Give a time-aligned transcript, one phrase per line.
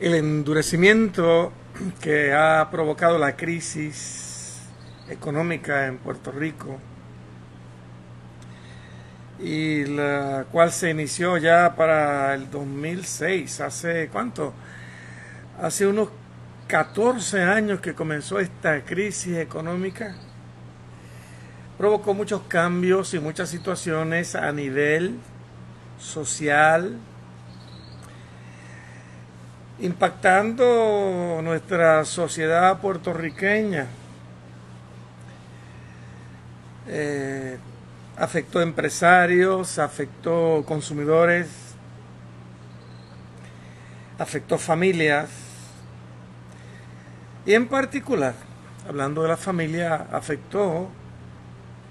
[0.00, 1.52] el endurecimiento
[2.00, 4.60] que ha provocado la crisis
[5.08, 6.78] económica en Puerto Rico
[9.40, 14.52] y la cual se inició ya para el 2006, hace cuánto?
[15.60, 16.10] Hace unos
[16.68, 20.14] 14 años que comenzó esta crisis económica,
[21.76, 25.18] provocó muchos cambios y muchas situaciones a nivel
[25.98, 26.96] social,
[29.80, 33.86] impactando nuestra sociedad puertorriqueña.
[36.88, 37.58] Eh,
[38.16, 41.48] afectó empresarios, afectó consumidores,
[44.18, 45.28] afectó familias
[47.46, 48.34] y en particular,
[48.88, 50.88] hablando de la familia, afectó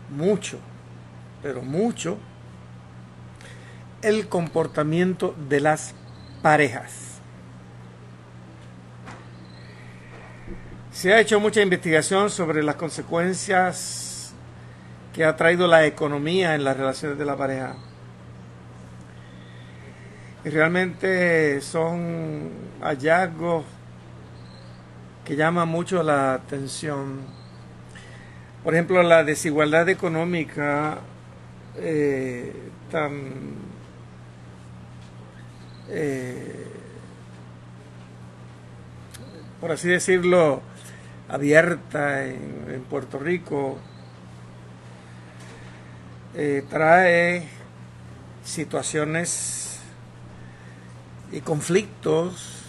[0.09, 0.59] mucho,
[1.42, 2.17] pero mucho,
[4.02, 5.95] el comportamiento de las
[6.42, 7.07] parejas.
[10.98, 14.34] Se ha hecho mucha investigación sobre las consecuencias
[15.14, 17.76] que ha traído la economía en las relaciones de la pareja.
[20.44, 22.50] Y realmente son
[22.81, 23.64] hallazgos
[25.23, 27.20] que llaman mucho la atención.
[28.64, 30.98] Por ejemplo, la desigualdad económica
[31.75, 32.52] eh,
[32.90, 33.53] tan
[35.90, 36.68] eh,
[39.59, 40.62] por así decirlo,
[41.30, 43.78] abierta en, Puerto Rico,
[46.36, 47.47] eh, trae
[48.44, 49.80] situaciones
[51.31, 52.64] y conflictos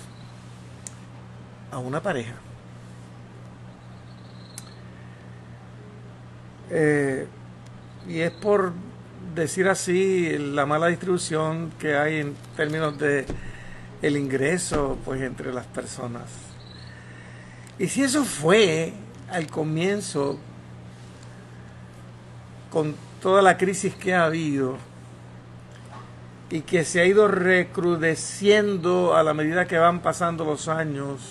[1.71, 2.35] a una pareja.
[6.71, 7.27] Eh,
[8.09, 8.73] y es por
[9.35, 13.25] decir así la mala distribución que hay en términos de
[14.03, 16.48] el ingreso pues entre las personas.
[17.79, 18.93] Y si eso fue
[19.31, 20.39] al comienzo,
[22.71, 24.77] con toda la crisis que ha habido
[26.51, 31.29] y que se ha ido recrudeciendo a la medida que van pasando los años,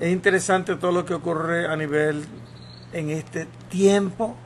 [0.00, 2.24] es interesante todo lo que ocurre a nivel
[2.92, 4.36] en este tiempo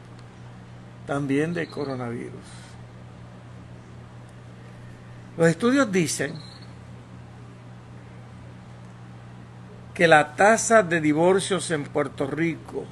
[1.06, 2.34] también de coronavirus.
[5.36, 6.34] Los estudios dicen
[9.94, 12.84] que la tasa de divorcios en Puerto Rico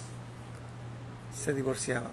[1.34, 2.12] se divorciaban.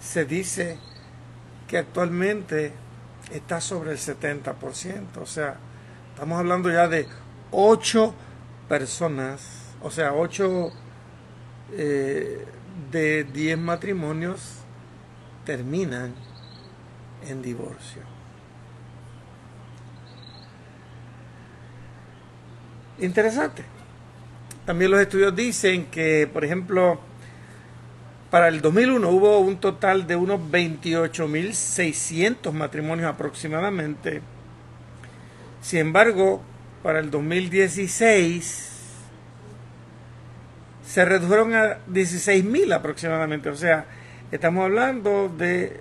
[0.00, 0.78] Se dice
[1.68, 2.72] que actualmente
[3.32, 5.18] está sobre el 70%.
[5.20, 5.56] O sea,
[6.14, 7.06] estamos hablando ya de
[7.50, 8.14] 8
[8.68, 10.72] personas, o sea, 8
[11.72, 12.44] eh,
[12.90, 14.60] de 10 matrimonios
[15.44, 16.14] terminan
[17.28, 18.02] en divorcio.
[22.98, 23.62] Interesante.
[24.64, 26.98] También los estudios dicen que, por ejemplo,
[28.30, 34.20] para el 2001 hubo un total de unos 28.600 matrimonios aproximadamente
[35.60, 36.42] Sin embargo,
[36.86, 38.70] para el 2016
[40.86, 43.48] se redujeron a 16.000 aproximadamente.
[43.48, 43.86] O sea,
[44.30, 45.80] estamos hablando de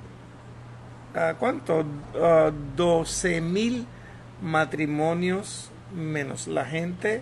[1.14, 1.86] ¿a ¿cuánto?
[2.16, 3.86] 12.000
[4.42, 6.48] matrimonios menos.
[6.48, 7.22] La gente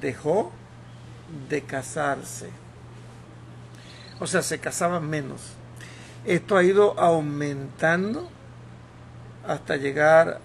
[0.00, 0.50] dejó
[1.48, 2.50] de casarse.
[4.18, 5.52] O sea, se casaban menos.
[6.24, 8.28] Esto ha ido aumentando
[9.46, 10.40] hasta llegar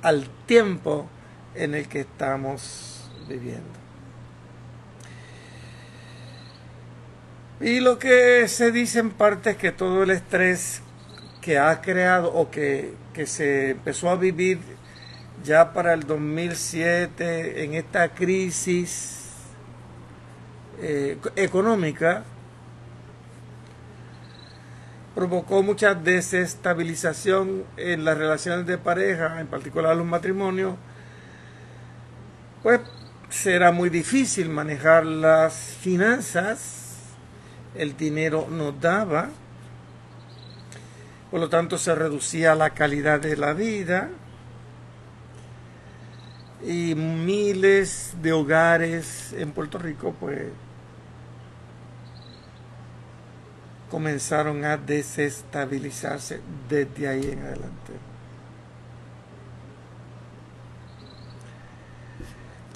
[0.00, 1.10] al tiempo
[1.54, 3.84] en el que estamos viviendo.
[7.60, 10.82] Y lo que se dice en parte es que todo el estrés
[11.40, 12.94] que ha creado o que,
[13.26, 14.58] se empezó a vivir
[15.44, 19.30] ya para el 2007 en esta crisis
[20.80, 22.24] eh, económica
[25.14, 30.74] provocó mucha desestabilización en las relaciones de pareja, en particular los matrimonios,
[32.64, 32.80] pues
[33.28, 36.94] será muy difícil manejar las finanzas,
[37.74, 39.28] el dinero no daba,
[41.30, 44.08] por lo tanto se reducía la calidad de la vida.
[46.66, 50.44] Y miles de hogares en Puerto Rico pues
[53.90, 58.13] comenzaron a desestabilizarse desde ahí en adelante.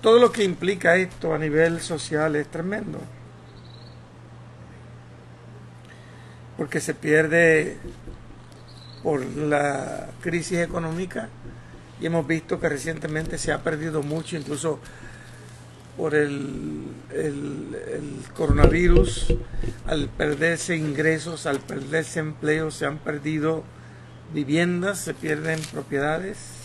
[0.01, 3.01] Todo lo que implica esto a nivel social es tremendo.
[6.57, 7.79] Porque se pierde
[9.03, 11.29] por la crisis económica
[12.01, 14.79] y hemos visto que recientemente se ha perdido mucho, incluso
[15.97, 19.35] por el, el, coronavirus,
[19.87, 23.65] al perderse ingresos, al perderse empleos, se han perdido
[24.33, 26.58] viviendas, se pierden propiedades.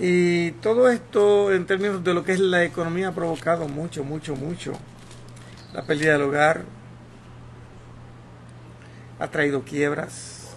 [0.00, 4.36] Y todo esto en términos de lo que es la economía ha provocado mucho, mucho,
[4.36, 4.78] mucho.
[5.72, 6.62] La pérdida del hogar
[9.18, 10.54] ha traído quiebras,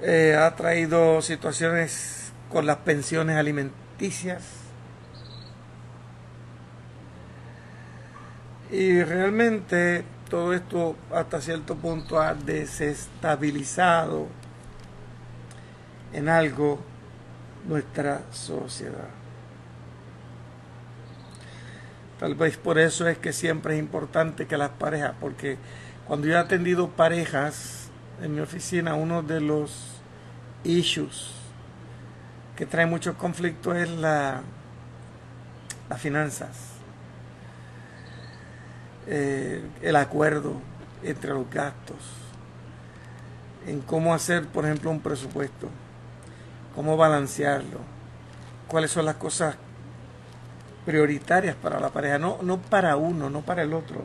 [0.00, 4.42] eh, ha traído situaciones con las pensiones alimenticias.
[8.70, 14.39] Y realmente todo esto hasta cierto punto ha desestabilizado
[16.12, 16.80] en algo
[17.66, 19.08] nuestra sociedad.
[22.18, 25.56] Tal vez por eso es que siempre es importante que las parejas, porque
[26.06, 27.88] cuando yo he atendido parejas
[28.22, 30.00] en mi oficina, uno de los
[30.64, 31.32] issues
[32.56, 34.42] que trae muchos conflictos es la,
[35.88, 36.58] las finanzas,
[39.06, 40.60] eh, el acuerdo
[41.02, 41.96] entre los gastos,
[43.66, 45.70] en cómo hacer, por ejemplo, un presupuesto,
[46.74, 47.78] cómo balancearlo,
[48.68, 49.56] cuáles son las cosas
[50.84, 54.04] prioritarias para la pareja, no, no para uno, no para el otro.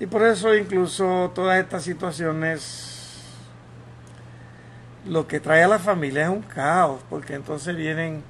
[0.00, 2.92] Y por eso incluso todas estas situaciones
[5.06, 8.22] lo que trae a la familia es un caos, porque entonces vienen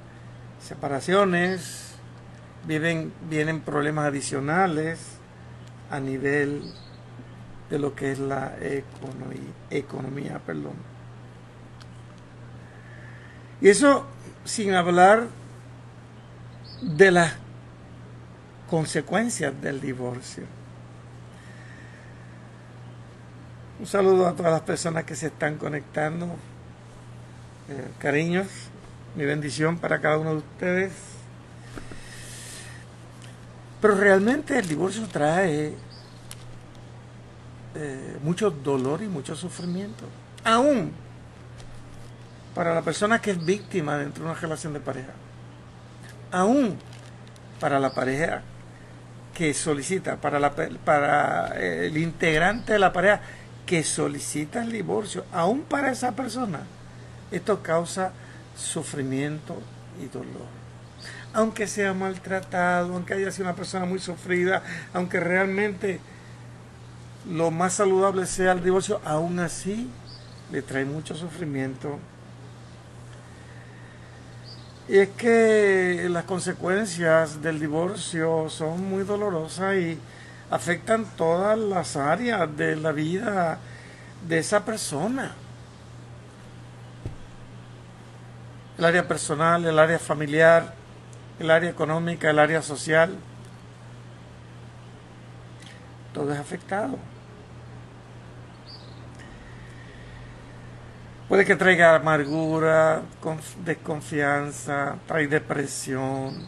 [0.60, 1.94] separaciones,
[2.66, 5.18] vienen, vienen problemas adicionales
[5.90, 6.62] a nivel
[7.68, 10.91] de lo que es la economía, economía perdón.
[13.62, 14.04] Y eso
[14.44, 15.28] sin hablar
[16.82, 17.34] de las
[18.68, 20.42] consecuencias del divorcio.
[23.78, 26.26] Un saludo a todas las personas que se están conectando.
[27.68, 28.48] Eh, cariños,
[29.14, 30.92] mi bendición para cada uno de ustedes.
[33.80, 35.74] Pero realmente el divorcio trae
[37.76, 40.04] eh, mucho dolor y mucho sufrimiento.
[40.42, 40.92] Aún
[42.54, 45.12] para la persona que es víctima dentro de una relación de pareja.
[46.30, 46.78] Aún
[47.60, 48.42] para la pareja
[49.34, 50.52] que solicita, para, la,
[50.84, 53.20] para eh, el integrante de la pareja
[53.66, 56.60] que solicita el divorcio, aún para esa persona
[57.30, 58.12] esto causa
[58.56, 59.56] sufrimiento
[60.02, 60.46] y dolor.
[61.32, 66.00] Aunque sea maltratado, aunque haya sido una persona muy sufrida, aunque realmente
[67.30, 69.88] lo más saludable sea el divorcio, aún así
[70.50, 71.98] le trae mucho sufrimiento.
[74.88, 79.98] Y es que las consecuencias del divorcio son muy dolorosas y
[80.50, 83.58] afectan todas las áreas de la vida
[84.28, 85.34] de esa persona.
[88.82, 90.74] el área personal, el área familiar,
[91.38, 93.16] el área económica, el área social.
[96.12, 96.98] Todo es afectado.
[101.28, 103.02] Puede que traiga amargura,
[103.64, 106.46] desconfianza, trae depresión.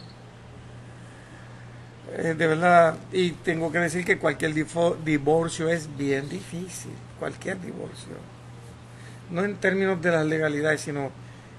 [2.17, 8.15] Eh, de verdad, y tengo que decir que cualquier divorcio es bien difícil, cualquier divorcio.
[9.31, 11.11] No en términos de las legalidades, sino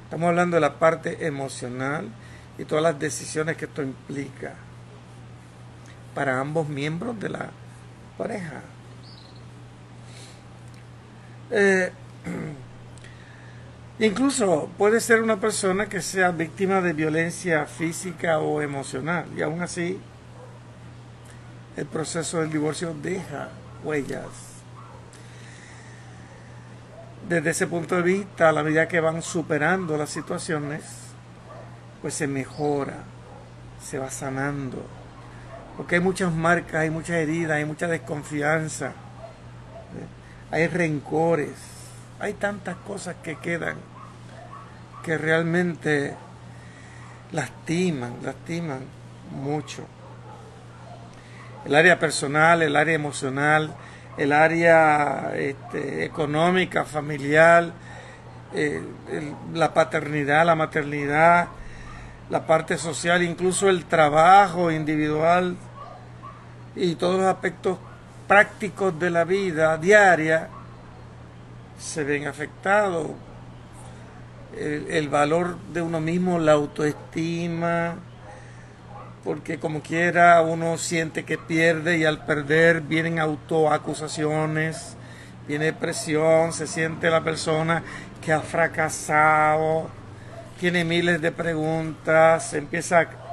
[0.04, 2.10] estamos hablando de la parte emocional
[2.58, 4.54] y todas las decisiones que esto implica
[6.14, 7.50] para ambos miembros de la
[8.18, 8.62] pareja.
[11.52, 11.92] Eh,
[13.98, 19.62] Incluso puede ser una persona que sea víctima de violencia física o emocional y aún
[19.62, 19.98] así
[21.78, 23.50] el proceso del divorcio deja
[23.86, 24.28] huellas.
[27.30, 30.84] Desde ese punto de vista, a la medida que van superando las situaciones,
[32.02, 32.98] pues se mejora,
[33.82, 34.86] se va sanando.
[35.78, 38.92] Porque hay muchas marcas, hay muchas heridas, hay mucha desconfianza,
[40.52, 41.75] hay rencores
[42.20, 43.78] hay tantas cosas que quedan
[45.04, 46.16] que realmente
[47.32, 48.80] lastiman, lastiman
[49.32, 49.86] mucho.
[51.66, 53.76] El área personal, el área emocional,
[54.18, 57.72] el área este, económica, familiar,
[58.54, 58.82] eh,
[59.54, 61.48] la paternidad, la maternidad,
[62.30, 65.56] la parte social, incluso el trabajo individual
[66.76, 67.78] y todos los aspectos
[68.28, 70.50] prácticos de la vida diaria
[71.80, 73.08] se ven afectados.
[74.58, 77.96] El, valor de uno mismo, la autoestima,
[79.24, 84.96] porque como quiera uno siente que pierde y al perder vienen autoacusaciones,
[85.46, 87.84] viene depresión, se siente la persona
[88.24, 89.90] que ha fracasado,
[90.60, 93.25] tiene miles de preguntas, empieza a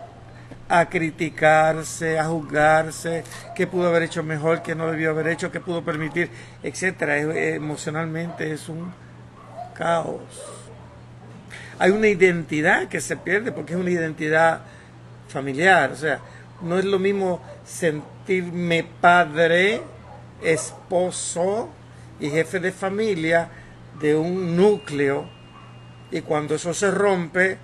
[0.74, 3.24] a criticarse, a juzgarse,
[3.54, 6.30] qué pudo haber hecho mejor, qué no debió haber hecho, qué pudo permitir,
[6.62, 7.18] etcétera.
[7.18, 8.90] Emocionalmente es un
[9.74, 10.22] caos.
[11.78, 14.62] Hay una identidad que se pierde porque es una identidad
[15.28, 16.20] familiar, o sea,
[16.62, 19.82] no es lo mismo sentirme padre,
[20.42, 21.68] esposo
[22.18, 23.50] y jefe de familia
[24.00, 25.28] de un núcleo
[26.10, 27.58] y cuando eso se rompe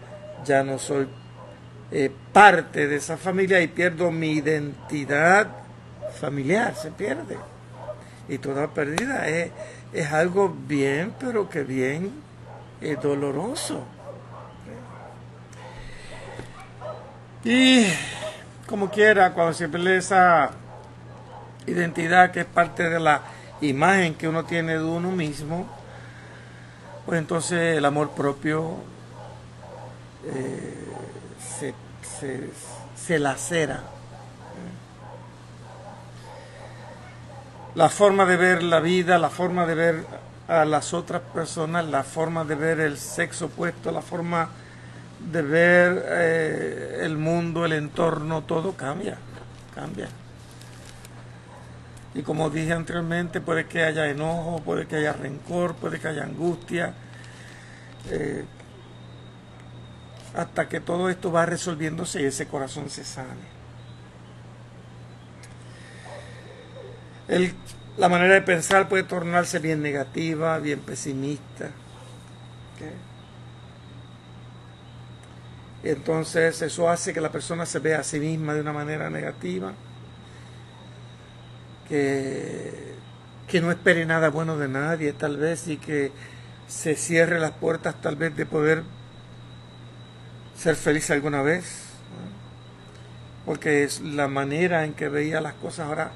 [0.44, 1.08] ya no soy
[1.90, 5.48] eh, parte de esa familia y pierdo mi identidad
[6.20, 7.38] familiar, se pierde.
[8.28, 9.50] Y toda pérdida es,
[9.92, 12.12] es algo bien, pero que bien
[12.80, 13.84] es doloroso.
[17.44, 17.86] Y
[18.66, 20.50] como quiera, cuando se pierde esa
[21.66, 23.22] identidad que es parte de la
[23.60, 25.66] imagen que uno tiene de uno mismo,
[27.06, 28.76] pues entonces el amor propio
[30.26, 30.87] eh,
[32.96, 33.82] se, lacera.
[37.74, 40.04] La forma de ver la vida, la forma de ver
[40.48, 44.48] a las otras personas, la forma de ver el sexo opuesto, la forma
[45.30, 49.18] de ver eh, el mundo, el entorno, todo cambia,
[49.74, 50.08] cambia.
[52.14, 56.24] Y como dije anteriormente, puede que haya enojo, puede que haya rencor, puede que haya
[56.24, 56.94] angustia,
[58.10, 58.44] eh,
[60.38, 63.58] hasta que todo esto va resolviéndose y ese corazón se sane.
[67.98, 71.70] la manera de pensar puede tornarse bien negativa, bien pesimista.
[75.82, 79.72] Entonces eso hace que la persona se vea a sí misma de una manera negativa,
[81.88, 82.94] que,
[83.48, 86.12] que no espere nada bueno de nadie tal vez y que
[86.68, 88.84] se cierre las puertas tal vez de poder
[90.58, 91.84] ser feliz alguna vez,
[93.46, 96.10] porque es la manera en que veía las cosas ahora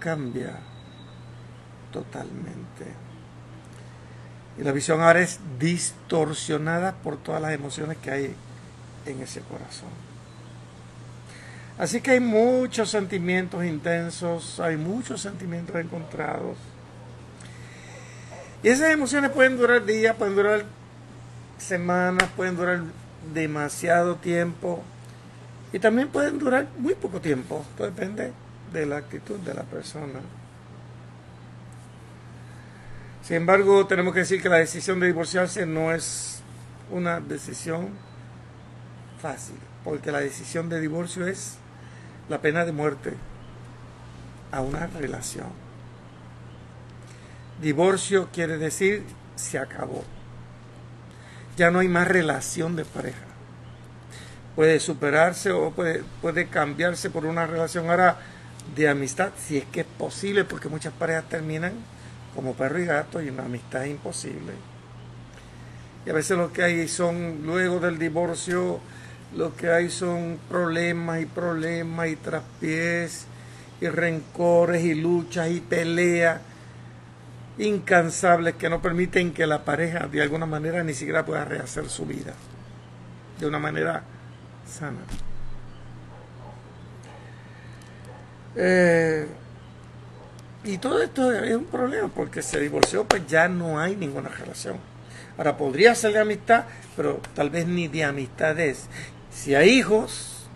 [0.00, 0.56] cambia
[1.92, 2.84] totalmente.
[4.58, 8.34] Y la visión ahora es distorsionada por todas las emociones que hay
[9.06, 9.88] en ese corazón.
[11.78, 16.56] Así que hay muchos sentimientos intensos, hay muchos sentimientos encontrados.
[18.62, 20.64] Y esas emociones pueden durar días, pueden durar
[21.58, 22.82] semanas, pueden durar
[23.32, 24.82] demasiado tiempo
[25.72, 27.64] y también pueden durar muy poco tiempo.
[27.76, 28.32] Todo depende
[28.72, 30.20] de la actitud de la persona.
[33.22, 36.42] Sin embargo, tenemos que decir que la decisión de divorciarse no es
[36.90, 37.88] una decisión
[39.20, 41.56] fácil, porque la decisión de divorcio es
[42.28, 43.14] la pena de muerte
[44.52, 45.48] a una relación.
[47.60, 49.04] Divorcio quiere decir
[49.36, 50.04] se acabó
[51.56, 53.26] ya no hay más relación de pareja.
[54.56, 58.18] Puede superarse o puede, puede cambiarse por una relación ahora
[58.76, 61.72] de amistad, si es que es posible, porque muchas parejas terminan
[62.34, 64.52] como perro y gato y una amistad es imposible.
[66.06, 68.80] Y a veces lo que hay son, luego del divorcio,
[69.36, 73.26] lo que hay son problemas y problemas y traspiés
[73.80, 76.40] y rencores y luchas y peleas
[77.58, 82.04] incansables que no permiten que la pareja de alguna manera ni siquiera pueda rehacer su
[82.04, 82.34] vida
[83.38, 84.02] de una manera
[84.66, 85.00] sana.
[88.56, 89.26] Eh,
[90.64, 94.78] y todo esto es un problema porque se divorció, pues ya no hay ninguna relación.
[95.36, 96.64] Ahora podría ser de amistad,
[96.96, 98.86] pero tal vez ni de amistad es.
[99.30, 100.46] Si hay hijos,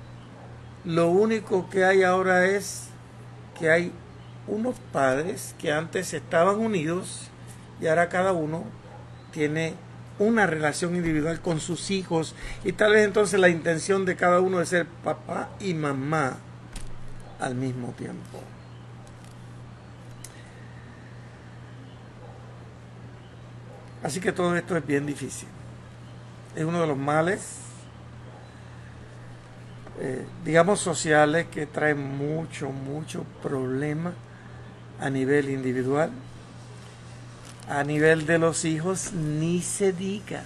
[0.85, 2.85] lo único que hay ahora es
[3.59, 3.93] que hay
[4.49, 7.29] unos padres que antes estaban unidos
[7.81, 8.65] y ahora cada uno
[9.31, 9.75] tiene
[10.19, 14.61] una relación individual con sus hijos y tal vez entonces la intención de cada uno
[14.61, 16.39] es ser papá y mamá
[17.39, 18.41] al mismo tiempo.
[24.03, 25.49] Así que todo esto es bien difícil.
[26.55, 27.59] Es uno de los males,
[30.01, 34.15] eh, digamos, sociales que traen mucho, mucho problema
[35.01, 36.11] a nivel individual.
[37.69, 40.43] A nivel de los hijos, ni se diga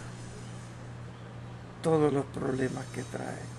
[1.83, 3.53] todos los problemas que trae.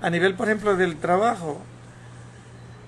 [0.00, 1.60] A nivel, por ejemplo, del trabajo,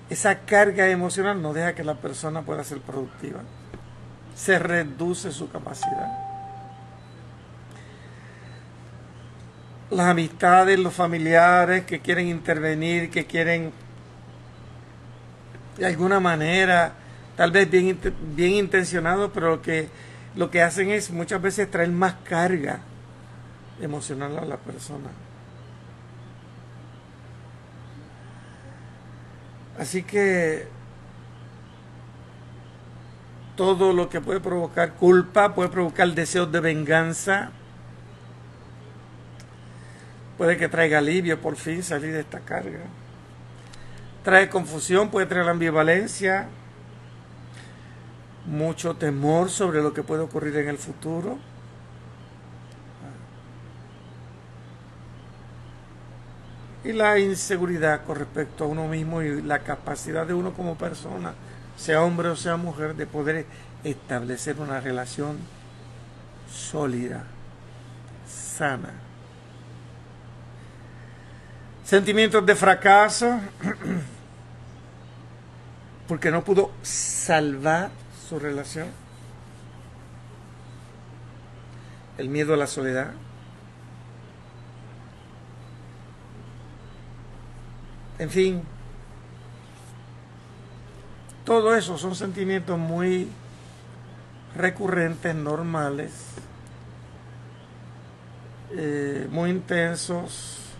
[0.09, 3.41] esa carga emocional no deja que la persona pueda ser productiva.
[4.35, 6.07] Se reduce su capacidad.
[9.89, 13.73] Las amistades, los familiares que quieren intervenir, que quieren
[15.77, 16.93] de alguna manera,
[17.35, 17.97] tal vez bien,
[18.35, 19.89] bien intencionado, pero lo que,
[20.35, 22.79] lo que hacen es muchas veces traer más carga
[23.81, 25.09] emocional a la persona.
[29.77, 30.67] Así que
[33.55, 37.51] todo lo que puede provocar culpa, puede provocar deseos de venganza,
[40.37, 42.79] puede que traiga alivio por fin salir de esta carga.
[44.23, 46.47] Trae confusión, puede traer ambivalencia,
[48.45, 51.39] mucho temor sobre lo que puede ocurrir en el futuro.
[56.83, 61.33] y la inseguridad con respecto a uno mismo y la capacidad de uno como persona,
[61.77, 63.45] sea hombre o sea mujer, de poder
[63.83, 65.37] establecer una relación
[66.51, 67.23] sólida,
[68.27, 69.10] sana.
[71.91, 73.37] Sentimientos de fracaso,
[76.07, 77.91] porque no pudo salvar
[78.29, 78.87] su relación.
[82.17, 83.11] El miedo a la soledad.
[88.19, 88.63] En fin,
[91.43, 93.27] todo eso son sentimientos muy
[94.55, 96.13] recurrentes, normales,
[98.77, 100.70] eh, muy intensos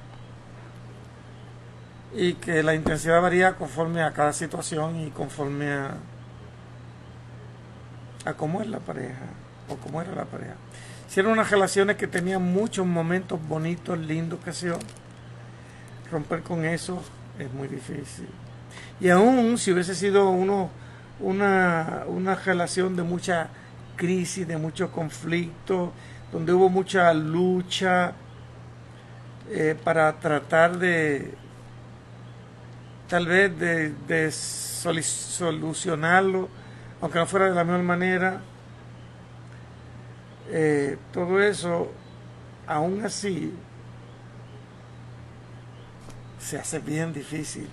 [2.14, 5.96] y que la intensidad varía conforme a cada situación y conforme a,
[8.26, 9.26] a cómo es la pareja
[9.70, 10.56] o cómo era la pareja.
[11.08, 14.74] Si eran unas relaciones que tenían muchos momentos bonitos, lindos, que se
[16.12, 17.02] romper con eso
[17.40, 18.28] es muy difícil.
[19.00, 20.70] Y aún si hubiese sido uno,
[21.20, 23.50] una, una relación de mucha
[23.96, 25.92] crisis, de mucho conflicto,
[26.32, 28.14] donde hubo mucha lucha
[29.50, 31.34] eh, para tratar de,
[33.12, 36.48] tal vez, de, de solucionarlo,
[37.02, 38.40] aunque no fuera de la misma manera,
[40.50, 41.92] eh, todo eso,
[42.66, 43.54] aún así,
[46.40, 47.68] se hace bien difícil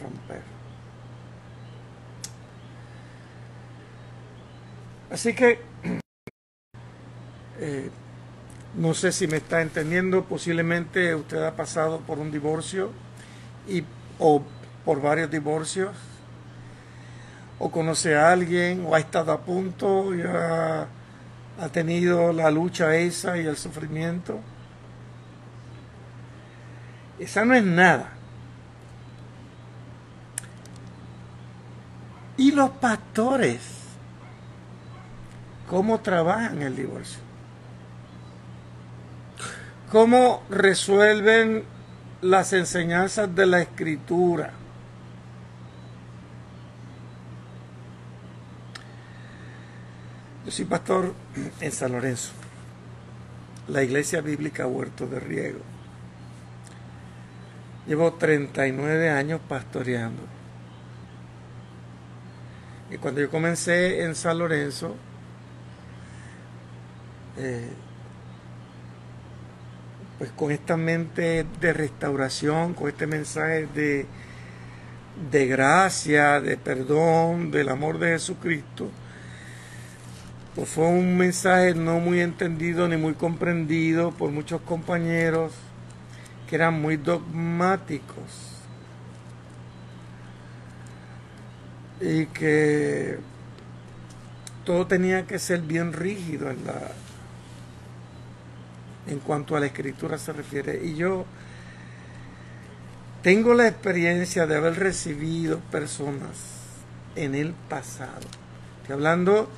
[0.00, 0.40] romper.
[5.10, 5.60] Así que
[7.60, 7.90] eh,
[8.78, 12.92] no sé si me está entendiendo, posiblemente usted ha pasado por un divorcio
[13.68, 13.84] y,
[14.18, 14.42] o
[14.84, 15.96] por varios divorcios,
[17.58, 20.88] o conoce a alguien, o ha estado a punto, y ha
[21.72, 24.40] tenido la lucha esa y el sufrimiento.
[27.18, 28.12] Esa no es nada.
[32.36, 33.62] Y los pastores,
[35.70, 37.20] ¿cómo trabajan el divorcio?
[39.90, 41.64] ¿Cómo resuelven
[42.22, 44.52] las enseñanzas de la escritura?
[50.44, 51.12] Yo soy pastor
[51.60, 52.32] en San Lorenzo,
[53.68, 55.60] la iglesia bíblica Huerto de Riego.
[57.86, 60.22] Llevo 39 años pastoreando.
[62.90, 64.94] Y cuando yo comencé en San Lorenzo,
[67.36, 67.68] eh,
[70.18, 74.06] pues con esta mente de restauración, con este mensaje de,
[75.30, 78.88] de gracia, de perdón, del amor de Jesucristo,
[80.54, 85.52] pues fue un mensaje no muy entendido ni muy comprendido por muchos compañeros
[86.48, 88.54] que eran muy dogmáticos.
[92.00, 93.18] Y que
[94.64, 96.92] todo tenía que ser bien rígido en la
[99.08, 100.80] en cuanto a la escritura se refiere.
[100.84, 101.26] Y yo
[103.26, 106.56] tengo la experiencia de haber recibido personas
[107.16, 108.20] en el pasado
[108.82, 109.48] estoy hablando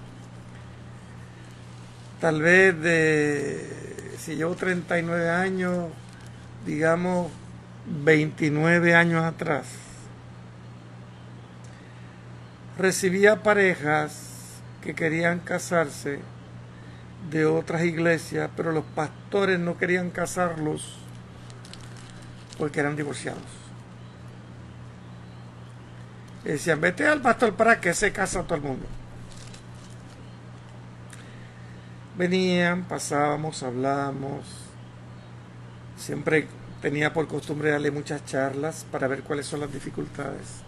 [2.19, 5.89] tal vez de si llevo 39 años
[6.65, 7.31] digamos
[8.05, 9.67] 29 años atrás
[12.79, 16.21] recibía parejas que querían casarse
[17.31, 20.99] de otras iglesias, pero los pastores no querían casarlos
[22.57, 23.43] porque eran divorciados.
[26.45, 28.87] Y decían, vete al pastor para que se casa todo el mundo.
[32.17, 34.47] Venían, pasábamos, hablábamos.
[35.97, 36.49] Siempre
[36.81, 40.68] tenía por costumbre darle muchas charlas para ver cuáles son las dificultades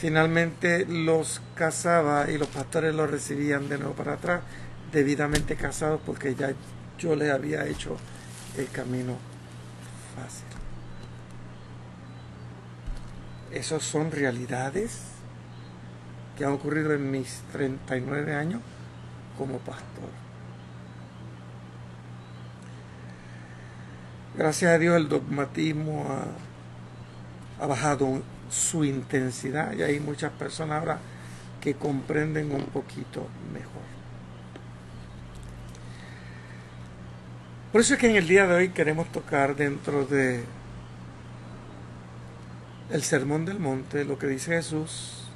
[0.00, 4.40] finalmente los casaba y los pastores los recibían de nuevo para atrás,
[4.92, 6.54] debidamente casados porque ya
[6.98, 7.98] yo les había hecho
[8.56, 9.18] el camino
[10.16, 10.46] fácil.
[13.52, 15.02] Esas son realidades
[16.38, 18.62] que han ocurrido en mis 39 años
[19.36, 20.08] como pastor.
[24.34, 30.98] Gracias a Dios el dogmatismo ha, ha bajado su intensidad y hay muchas personas ahora
[31.60, 33.82] que comprenden un poquito mejor.
[37.72, 40.44] Por eso es que en el día de hoy queremos tocar dentro de
[42.90, 45.28] el Sermón del Monte lo que dice Jesús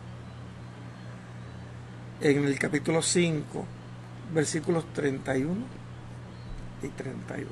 [2.21, 3.65] en el capítulo 5,
[4.35, 5.55] versículos 31
[6.83, 7.49] y 32.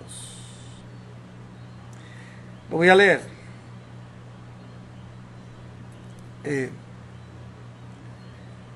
[2.71, 3.42] Lo voy a leer.
[6.45, 6.71] Eh,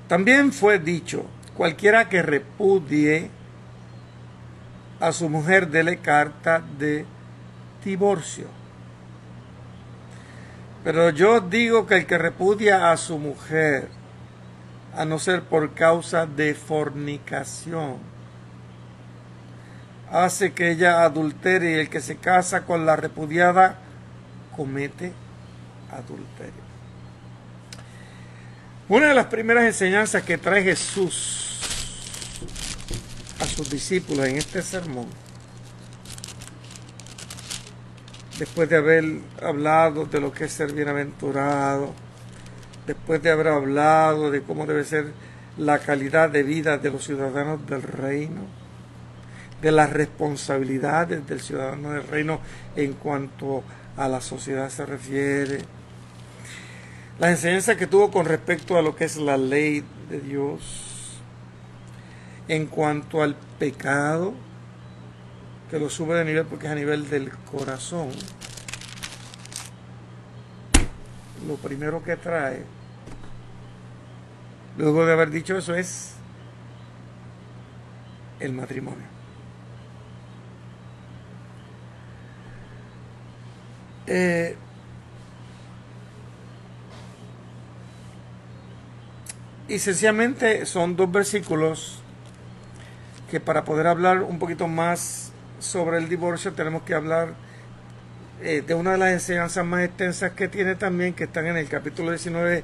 [0.07, 1.25] también fue dicho,
[1.55, 3.29] cualquiera que repudie
[4.99, 7.05] a su mujer dele carta de
[7.83, 8.47] divorcio.
[10.83, 13.89] Pero yo digo que el que repudia a su mujer,
[14.95, 17.97] a no ser por causa de fornicación,
[20.09, 23.77] hace que ella adultere y el que se casa con la repudiada
[24.55, 25.11] comete
[25.91, 26.66] adulterio.
[28.89, 31.59] Una de las primeras enseñanzas que trae Jesús
[33.41, 35.07] a sus discípulos en este sermón,
[38.39, 39.03] después de haber
[39.43, 41.93] hablado de lo que es ser bienaventurado,
[42.85, 45.11] después de haber hablado de cómo debe ser
[45.57, 48.43] la calidad de vida de los ciudadanos del reino,
[49.61, 52.39] de las responsabilidades del ciudadano del reino
[52.77, 53.63] en cuanto
[53.97, 55.57] a la sociedad se refiere,
[57.19, 61.19] la enseñanza que tuvo con respecto a lo que es la ley de Dios
[62.47, 64.33] en cuanto al pecado,
[65.69, 68.09] que lo sube de nivel porque es a nivel del corazón.
[71.47, 72.63] Lo primero que trae,
[74.77, 76.13] luego de haber dicho eso, es
[78.39, 79.05] el matrimonio.
[84.05, 84.55] Eh,
[89.69, 91.99] Y sencillamente son dos versículos
[93.29, 97.33] que para poder hablar un poquito más sobre el divorcio tenemos que hablar
[98.41, 101.67] eh, de una de las enseñanzas más extensas que tiene también, que están en el
[101.67, 102.63] capítulo 19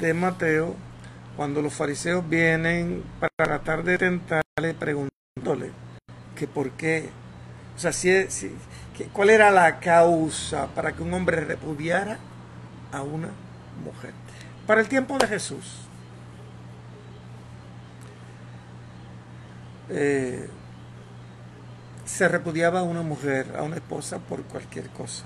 [0.00, 0.74] de Mateo,
[1.36, 5.70] cuando los fariseos vienen para tratar de tentarle, preguntándole
[6.34, 7.10] que por qué,
[7.76, 8.56] o sea, si, si,
[9.12, 12.18] cuál era la causa para que un hombre repudiara
[12.90, 13.28] a una
[13.84, 14.12] mujer.
[14.66, 15.89] Para el tiempo de Jesús,
[19.90, 20.48] Eh,
[22.04, 25.24] se repudiaba a una mujer, a una esposa, por cualquier cosa.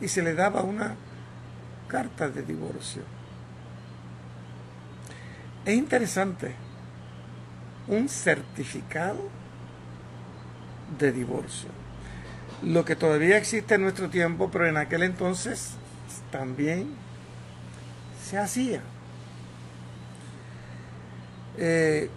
[0.00, 0.96] Y se le daba una
[1.88, 3.02] carta de divorcio.
[5.64, 6.54] Es interesante,
[7.86, 9.28] un certificado
[10.98, 11.68] de divorcio.
[12.62, 15.74] Lo que todavía existe en nuestro tiempo, pero en aquel entonces
[16.30, 16.94] también
[18.24, 18.82] se hacía.
[21.58, 22.08] Eh,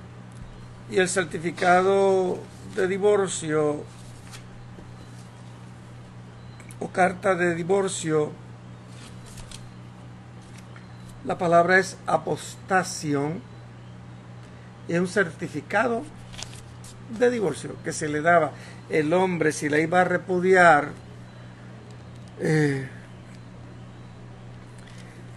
[0.90, 2.40] y el certificado
[2.76, 3.84] de divorcio
[6.80, 8.32] o carta de divorcio,
[11.24, 13.42] la palabra es apostación,
[14.88, 16.04] y es un certificado
[17.18, 18.52] de divorcio que se le daba
[18.90, 20.92] el hombre si la iba a repudiar.
[22.40, 22.88] Eh,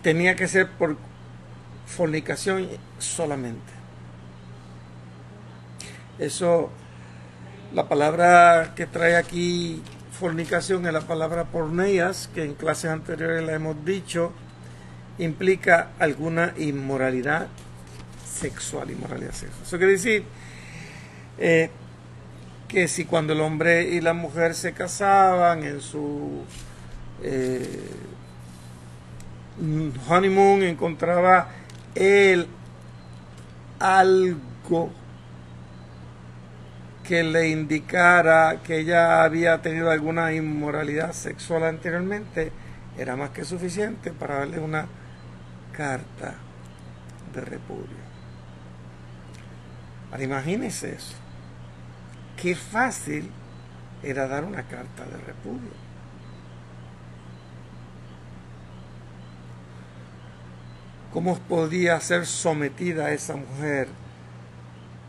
[0.02, 0.96] tenía que ser por
[1.86, 3.77] fornicación solamente.
[6.18, 6.70] Eso,
[7.72, 13.54] la palabra que trae aquí fornicación es la palabra porneas, que en clases anteriores la
[13.54, 14.32] hemos dicho,
[15.18, 17.46] implica alguna inmoralidad
[18.24, 19.62] sexual, inmoralidad sexual.
[19.62, 20.24] Eso quiere decir
[21.38, 21.70] eh,
[22.66, 26.42] que si cuando el hombre y la mujer se casaban en su
[27.22, 27.90] eh,
[30.08, 31.48] honeymoon encontraba
[31.94, 32.46] él
[33.78, 34.90] algo
[37.08, 42.52] que le indicara que ella había tenido alguna inmoralidad sexual anteriormente,
[42.98, 44.86] era más que suficiente para darle una
[45.72, 46.34] carta
[47.32, 47.96] de repudio.
[50.10, 51.14] Ahora imagínese eso.
[52.36, 53.30] Qué fácil
[54.02, 55.88] era dar una carta de repudio.
[61.10, 63.88] ¿Cómo podía ser sometida esa mujer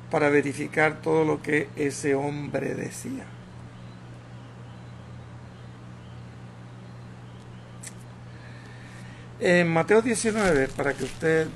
[0.10, 3.26] para verificar todo lo que ese hombre decía.
[9.40, 11.48] En Mateo 19, para que usted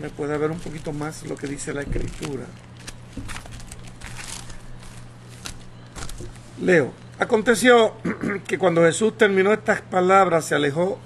[0.00, 2.46] me pueda ver un poquito más lo que dice la escritura.
[6.60, 7.94] Leo, aconteció
[8.48, 10.98] que cuando Jesús terminó estas palabras se alejó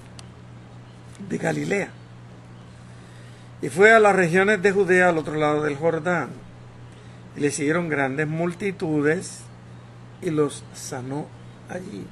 [1.28, 1.97] de Galilea
[3.60, 6.30] y fue a las regiones de Judea al otro lado del Jordán.
[7.36, 9.40] Y le siguieron grandes multitudes
[10.22, 11.26] y los sanó
[11.68, 12.06] allí.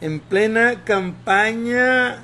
[0.00, 2.18] En plena campaña,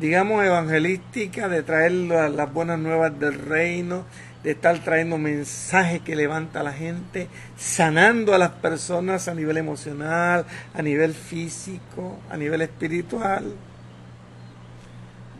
[0.00, 4.04] digamos, evangelística de traer las buenas nuevas del reino,
[4.42, 9.56] de estar trayendo mensajes que levanta a la gente, sanando a las personas a nivel
[9.56, 13.54] emocional, a nivel físico, a nivel espiritual.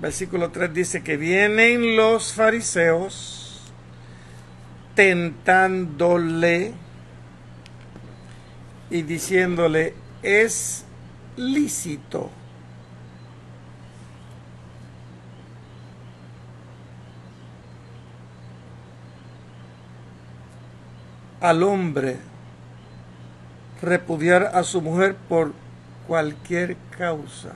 [0.05, 3.73] Versículo 3 dice que vienen los fariseos
[4.95, 6.75] tentándole
[8.91, 10.85] y diciéndole, es
[11.39, 12.31] lícito.
[21.41, 22.19] al hombre
[23.81, 25.55] repudiar a su mujer por
[26.07, 27.53] cualquier causa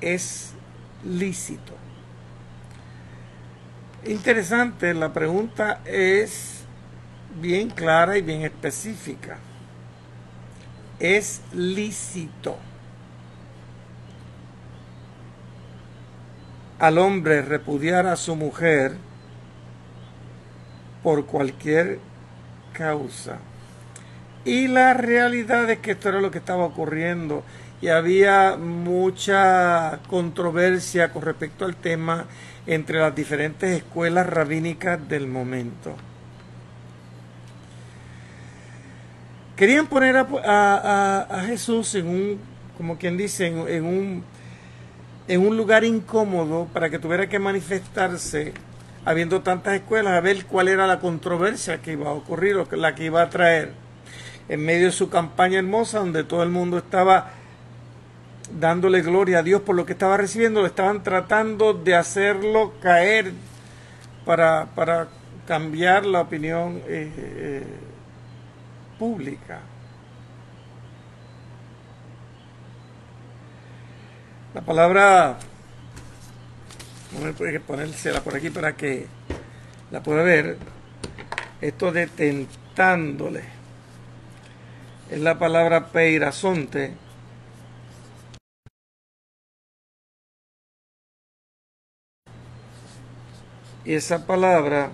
[0.00, 0.55] es
[1.04, 1.74] lícito.
[4.04, 6.60] Interesante, la pregunta es
[7.40, 9.38] bien clara y bien específica.
[10.98, 12.56] Es lícito
[16.78, 18.96] al hombre repudiar a su mujer
[21.02, 21.98] por cualquier
[22.72, 23.38] causa.
[24.44, 27.42] Y la realidad es que esto era lo que estaba ocurriendo
[27.80, 32.26] y había mucha controversia con respecto al tema
[32.66, 35.94] entre las diferentes escuelas rabínicas del momento.
[39.56, 42.40] Querían poner a, Jesús en un,
[42.76, 44.24] como quien dice, en, un,
[45.28, 48.52] en un lugar incómodo para que tuviera que manifestarse,
[49.06, 52.94] habiendo tantas escuelas, a ver cuál era la controversia que iba a ocurrir o la
[52.94, 53.72] que iba a traer
[54.48, 57.30] en medio de su campaña hermosa, donde todo el mundo estaba
[58.52, 63.32] dándole gloria a Dios por lo que estaba recibiendo, lo estaban tratando de hacerlo caer
[64.24, 65.08] para, para
[65.46, 67.62] cambiar la opinión eh, eh,
[68.98, 69.60] pública.
[74.54, 75.36] La palabra,
[77.38, 79.06] voy a ponérsela por aquí para que
[79.90, 80.56] la pueda ver,
[81.60, 83.42] esto de tentándole,
[85.10, 86.94] es la palabra peirazonte,
[93.94, 94.90] esa palabra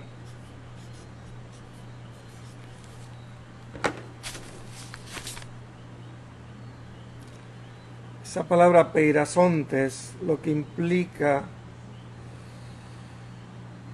[8.23, 11.45] esa palabra peirazontes lo que implica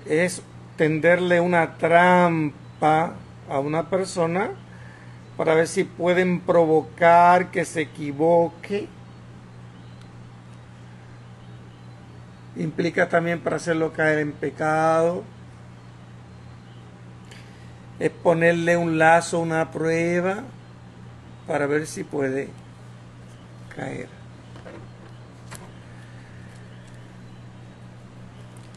[0.05, 0.43] es
[0.77, 3.13] tenderle una trampa
[3.49, 4.51] a una persona
[5.37, 8.89] para ver si pueden provocar que se equivoque
[12.59, 15.25] implica también para hacerlo caer en pecado.
[17.99, 20.45] es ponerle un lazo, una prueba,
[21.47, 22.49] para ver si puede
[23.75, 24.09] caer.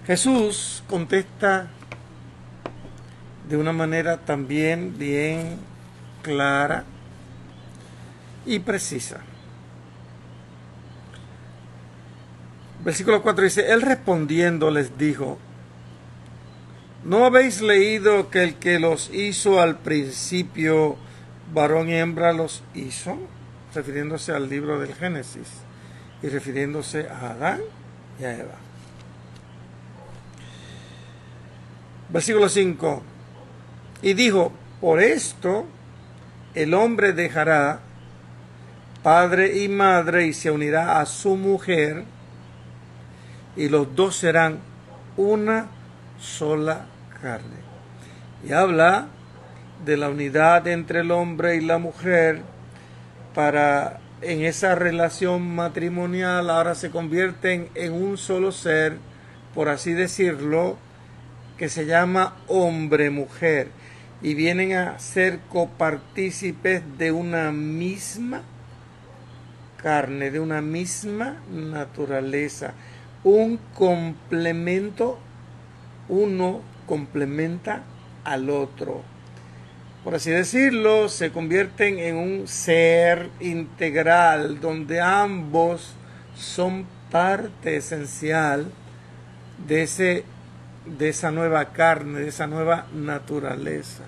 [0.07, 1.67] Jesús contesta
[3.47, 5.59] de una manera también bien
[6.23, 6.85] clara
[8.45, 9.19] y precisa.
[12.83, 15.37] Versículo 4 dice, Él respondiendo les dijo,
[17.03, 20.97] ¿no habéis leído que el que los hizo al principio,
[21.53, 23.17] varón y hembra los hizo?
[23.75, 25.47] Refiriéndose al libro del Génesis
[26.23, 27.61] y refiriéndose a Adán
[28.19, 28.55] y a Eva.
[32.09, 33.03] Versículo 5.
[34.01, 35.65] Y dijo, por esto
[36.55, 37.79] el hombre dejará
[39.03, 42.03] padre y madre y se unirá a su mujer
[43.55, 44.59] y los dos serán
[45.17, 45.67] una
[46.19, 46.85] sola
[47.21, 47.57] carne.
[48.47, 49.07] Y habla
[49.85, 52.41] de la unidad entre el hombre y la mujer
[53.33, 58.97] para en esa relación matrimonial ahora se convierten en un solo ser,
[59.55, 60.77] por así decirlo,
[61.57, 63.69] que se llama hombre-mujer
[64.21, 68.43] y vienen a ser copartícipes de una misma
[69.81, 72.73] carne, de una misma naturaleza.
[73.23, 75.19] Un complemento,
[76.09, 77.83] uno complementa
[78.23, 79.03] al otro.
[80.03, 85.93] Por así decirlo, se convierten en un ser integral donde ambos
[86.35, 88.71] son parte esencial
[89.67, 90.25] de ese
[90.85, 94.03] de esa nueva carne, de esa nueva naturaleza.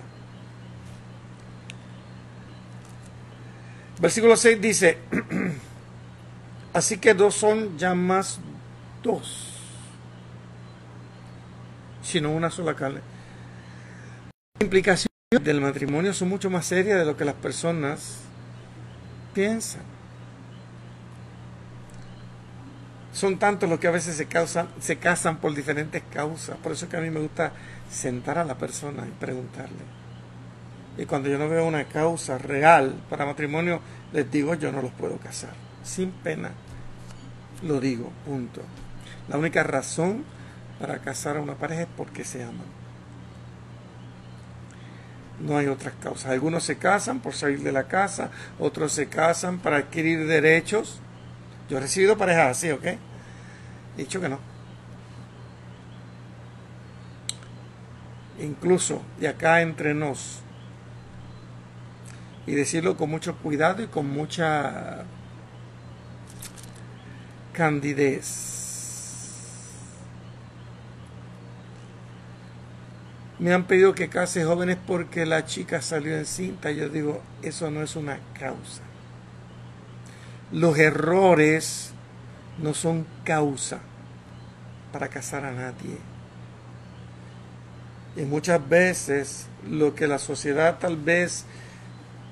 [4.00, 4.98] Versículo 6 dice,
[6.72, 8.40] así que dos son ya más
[9.04, 9.52] dos,
[12.02, 13.00] sino una sola carne.
[14.58, 15.08] Las implicaciones
[15.40, 18.22] del matrimonio son mucho más serias de lo que las personas
[19.32, 19.94] piensan.
[23.14, 26.56] son tantos los que a veces se, causan, se casan por diferentes causas.
[26.58, 27.52] Por eso es que a mí me gusta
[27.88, 29.84] sentar a la persona y preguntarle.
[30.98, 33.80] Y cuando yo no veo una causa real para matrimonio,
[34.12, 35.52] les digo yo no los puedo casar.
[35.84, 36.50] Sin pena.
[37.62, 38.62] Lo digo, punto.
[39.28, 40.24] La única razón
[40.80, 42.84] para casar a una pareja es porque se aman.
[45.40, 46.30] No hay otras causas.
[46.30, 51.00] Algunos se casan por salir de la casa, otros se casan para adquirir derechos
[51.68, 52.84] yo he recibido parejas así, ¿ok?
[52.84, 52.98] He
[53.96, 54.38] dicho que no.
[58.38, 60.40] Incluso, de acá entre nos,
[62.46, 65.04] y decirlo con mucho cuidado y con mucha
[67.52, 68.63] candidez.
[73.38, 76.70] Me han pedido que case jóvenes porque la chica salió en cinta.
[76.70, 78.82] Yo digo, eso no es una causa.
[80.52, 81.92] Los errores
[82.62, 83.80] no son causa
[84.92, 85.98] para casar a nadie.
[88.16, 91.44] Y muchas veces lo que la sociedad tal vez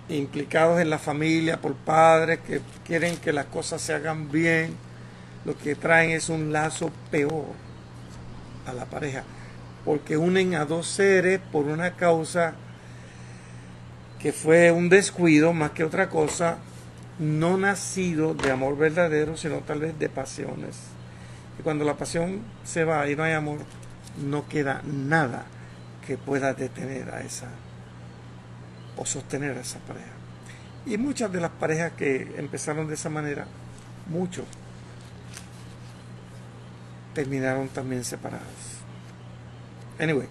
[0.09, 4.77] implicados en la familia por padres que quieren que las cosas se hagan bien,
[5.45, 7.47] lo que traen es un lazo peor
[8.67, 9.25] a la pareja,
[9.85, 12.55] porque unen a dos seres por una causa
[14.19, 16.59] que fue un descuido más que otra cosa,
[17.19, 20.77] no nacido de amor verdadero, sino tal vez de pasiones.
[21.59, 23.59] Y cuando la pasión se va y no hay amor,
[24.25, 25.45] no queda nada
[26.07, 27.49] que pueda detener a esa
[28.97, 30.07] o sostener a esa pareja.
[30.87, 33.47] Y muchas de las parejas que empezaron de esa manera,
[34.09, 34.45] muchos,
[37.15, 38.82] terminaron también separados.
[39.99, 40.29] Anyway.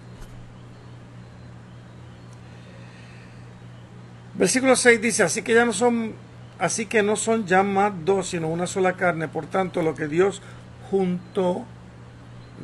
[4.34, 6.14] Versículo 6 dice, así que ya no son
[6.62, 9.26] Así que no son ya más dos, sino una sola carne.
[9.26, 10.40] Por tanto, lo que Dios
[10.88, 11.64] juntó,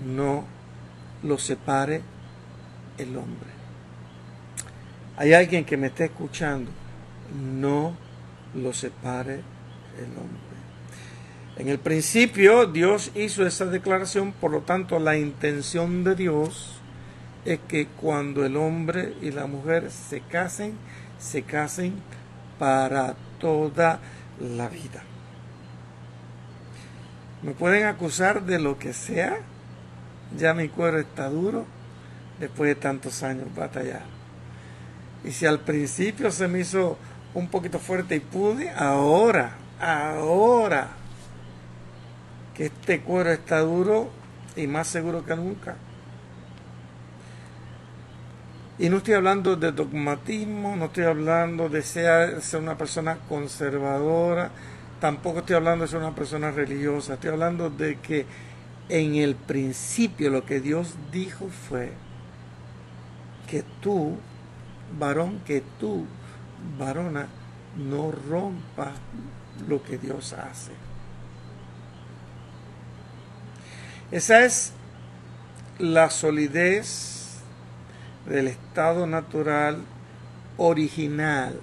[0.07, 0.45] no
[1.25, 2.03] lo separe
[2.97, 3.51] el hombre.
[5.16, 6.70] Hay alguien que me está escuchando.
[7.61, 7.97] No
[8.55, 9.41] lo separe
[9.99, 10.49] el hombre.
[11.57, 16.78] En el principio Dios hizo esa declaración, por lo tanto la intención de Dios
[17.49, 20.74] es que cuando el hombre y la mujer se casen,
[21.18, 21.94] se casen
[22.59, 24.01] para toda
[24.38, 25.03] la vida.
[27.42, 29.38] Me pueden acusar de lo que sea,
[30.36, 31.64] ya mi cuero está duro
[32.38, 34.03] después de tantos años batallar.
[35.24, 36.99] Y si al principio se me hizo
[37.32, 40.88] un poquito fuerte y pude, ahora, ahora
[42.55, 44.11] que este cuero está duro
[44.55, 45.76] y más seguro que nunca,
[48.81, 54.53] Y no estoy hablando de dogmatismo, no estoy hablando de ser, una persona conservadora,
[55.01, 58.24] tampoco estoy hablando de ser una persona religiosa, estoy hablando de que
[58.89, 61.91] en el principio lo que Dios dijo fue
[63.49, 64.16] que tú,
[64.97, 66.07] varón, que tú,
[66.79, 67.26] varona,
[67.76, 68.93] no rompas
[69.66, 70.70] lo que Dios hace.
[74.12, 74.72] Esa es
[75.81, 77.18] la solidez
[78.27, 79.83] del estado natural
[80.57, 81.59] original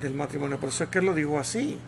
[0.00, 0.58] del matrimonio.
[0.58, 1.78] Por eso es que lo dijo así.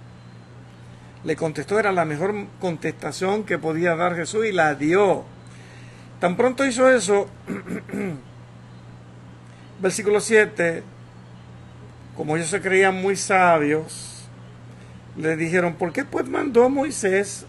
[1.24, 5.24] Le contestó, era la mejor contestación que podía dar Jesús y la dio.
[6.20, 7.28] Tan pronto hizo eso,
[9.80, 10.82] versículo 7,
[12.16, 14.26] como ellos se creían muy sabios,
[15.16, 17.44] le dijeron, ¿por qué pues mandó Moisés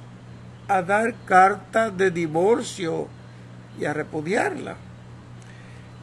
[0.68, 3.08] a dar carta de divorcio
[3.80, 4.76] y a repudiarla?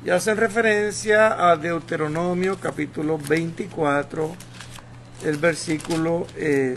[0.04, 4.36] Y hacen referencia a Deuteronomio capítulo 24,
[5.24, 6.26] el versículo 1.
[6.36, 6.74] Eh,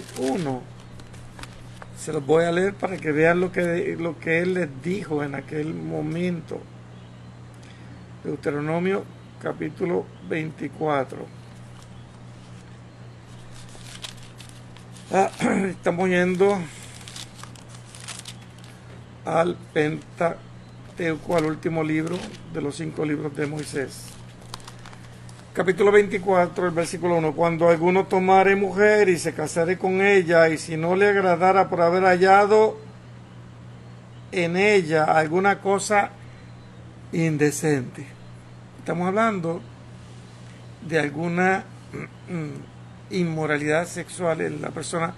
[1.97, 5.23] Se los voy a leer para que vean lo que, lo que él les dijo
[5.23, 6.61] en aquel momento.
[8.23, 9.03] Deuteronomio
[9.41, 11.17] capítulo 24.
[15.11, 15.29] Ah,
[15.67, 16.57] estamos yendo
[19.25, 19.57] al
[20.97, 22.17] Pentateuco, al último libro
[22.51, 24.07] de los cinco libros de Moisés.
[25.53, 27.33] Capítulo 24, el versículo 1.
[27.33, 31.81] Cuando alguno tomare mujer y se casare con ella, y si no le agradara por
[31.81, 32.79] haber hallado
[34.31, 36.09] en ella alguna cosa
[37.11, 38.07] indecente.
[38.79, 39.61] Estamos hablando
[40.81, 41.63] de alguna
[43.11, 45.13] inmoralidad sexual en la persona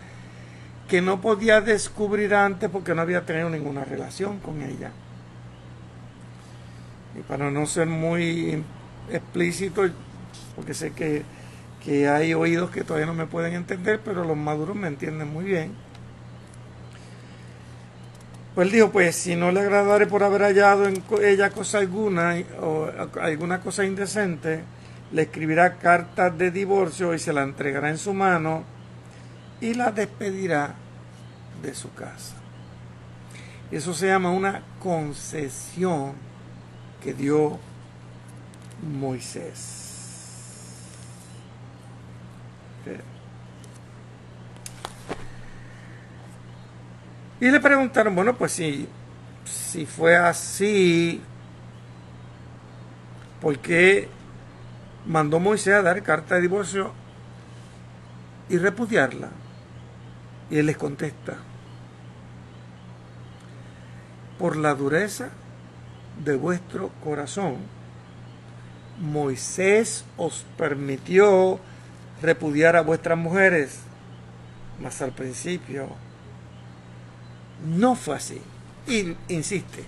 [0.90, 4.92] que no podía descubrir antes porque no había tenido ninguna relación con ella.
[7.20, 8.64] Y para no ser muy
[9.12, 9.84] explícito,
[10.56, 11.24] porque sé que,
[11.84, 15.44] que hay oídos que todavía no me pueden entender, pero los maduros me entienden muy
[15.44, 15.74] bien.
[18.56, 22.90] Pues dijo, pues si no le agradare por haber hallado en ella cosa alguna o
[23.22, 24.64] alguna cosa indecente,
[25.12, 28.64] le escribirá cartas de divorcio y se la entregará en su mano
[29.60, 30.76] y la despedirá
[31.62, 32.36] de su casa.
[33.72, 36.29] Eso se llama una concesión
[37.02, 37.60] que dio
[38.82, 39.80] Moisés.
[47.42, 48.88] Y le preguntaron, bueno, pues si,
[49.46, 51.22] si fue así,
[53.40, 54.10] ¿por qué
[55.06, 56.92] mandó Moisés a dar carta de divorcio
[58.50, 59.30] y repudiarla?
[60.50, 61.38] Y él les contesta,
[64.38, 65.30] por la dureza
[66.24, 67.58] de vuestro corazón,
[69.00, 71.60] Moisés os permitió
[72.22, 73.80] repudiar a vuestras mujeres,
[74.82, 75.90] mas al principio
[77.66, 78.42] no fue así.
[78.88, 79.86] Y insiste.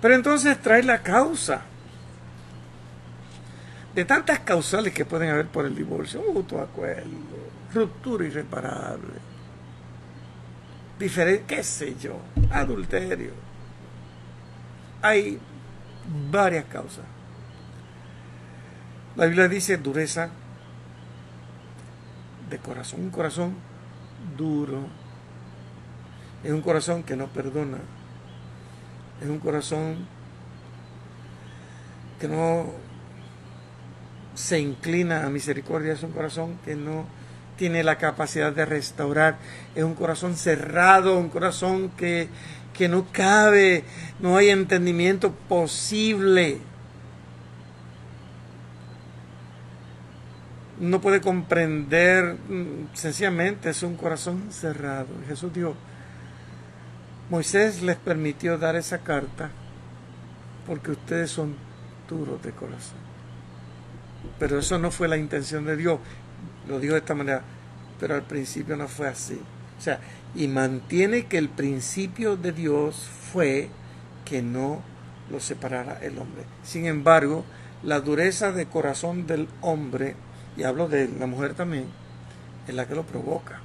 [0.00, 1.62] Pero entonces trae la causa
[3.94, 7.08] de tantas causales que pueden haber por el divorcio, mutuo acuerdo,
[7.74, 9.14] ruptura irreparable,
[10.98, 12.16] diferente, qué sé yo,
[12.50, 13.47] adulterio.
[15.02, 15.38] Hay
[16.30, 17.04] varias causas.
[19.16, 20.30] La Biblia dice dureza
[22.48, 23.54] de corazón, un corazón
[24.36, 24.86] duro.
[26.42, 27.78] Es un corazón que no perdona.
[29.20, 30.06] Es un corazón
[32.20, 32.66] que no
[34.34, 35.92] se inclina a misericordia.
[35.92, 37.06] Es un corazón que no
[37.56, 39.36] tiene la capacidad de restaurar.
[39.74, 42.28] Es un corazón cerrado, un corazón que,
[42.78, 43.84] que no cabe,
[44.20, 46.58] no hay entendimiento posible.
[50.78, 55.08] No puede comprender, mm, sencillamente es un corazón cerrado.
[55.26, 55.74] Jesús dijo,
[57.28, 59.50] Moisés les permitió dar esa carta
[60.66, 61.56] porque ustedes son
[62.08, 63.08] duros de corazón.
[64.38, 65.98] Pero eso no fue la intención de Dios
[66.68, 67.42] lo dijo de esta manera,
[67.98, 69.40] pero al principio no fue así.
[69.78, 70.00] O sea,
[70.34, 73.70] y mantiene que el principio de Dios fue
[74.24, 74.82] que no
[75.30, 76.44] lo separara el hombre.
[76.62, 77.44] Sin embargo,
[77.82, 80.16] la dureza de corazón del hombre,
[80.56, 81.86] y hablo de la mujer también,
[82.66, 83.60] es la que lo provoca.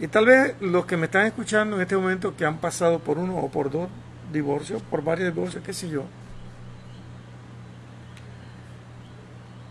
[0.00, 3.18] Y tal vez los que me están escuchando en este momento que han pasado por
[3.18, 3.88] uno o por dos
[4.32, 6.04] divorcios, por varios divorcios, qué sé yo,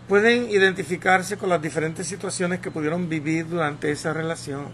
[0.08, 4.66] pueden identificarse con las diferentes situaciones que pudieron vivir durante esa relación.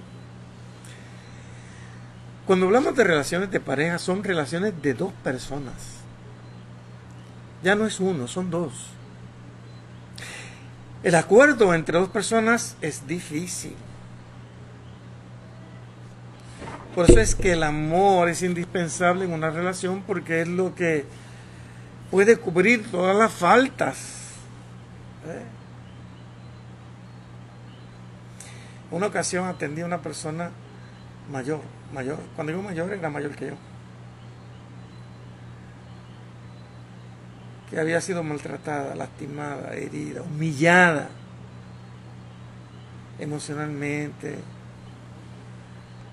[2.46, 5.74] Cuando hablamos de relaciones de pareja, son relaciones de dos personas.
[7.62, 8.90] Ya no es uno, son dos.
[11.02, 13.74] El acuerdo entre dos personas es difícil.
[16.94, 21.04] Por eso es que el amor es indispensable en una relación porque es lo que
[22.10, 24.23] puede cubrir todas las faltas.
[25.26, 25.42] ¿Eh?
[28.90, 30.50] Una ocasión atendí a una persona
[31.30, 31.60] mayor,
[31.92, 33.54] mayor, cuando digo mayor era mayor que yo,
[37.70, 41.08] que había sido maltratada, lastimada, herida, humillada
[43.18, 44.38] emocionalmente,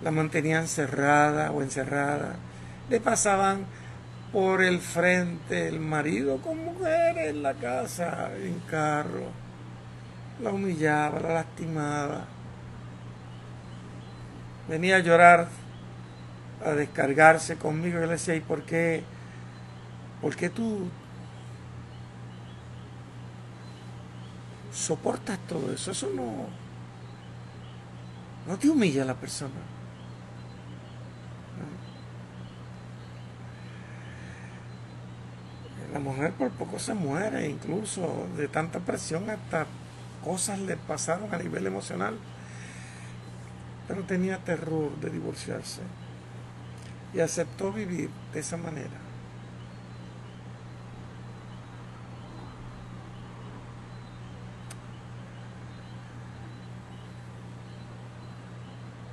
[0.01, 2.35] la mantenían cerrada o encerrada,
[2.89, 3.65] le pasaban
[4.31, 9.25] por el frente el marido con mujeres en la casa, en carro,
[10.41, 12.25] la humillaba, la lastimaba
[14.71, 15.49] venía a llorar,
[16.65, 17.99] a descargarse conmigo.
[17.99, 19.03] Yo le decía, ¿y por qué?
[20.21, 20.87] ¿Por qué tú
[24.71, 25.91] soportas todo eso?
[25.91, 26.47] Eso no,
[28.47, 29.70] no te humilla a la persona.
[35.93, 39.65] La mujer por poco se muere, incluso de tanta presión, hasta
[40.23, 42.17] cosas le pasaron a nivel emocional
[43.91, 45.81] pero tenía terror de divorciarse
[47.13, 48.89] y aceptó vivir de esa manera.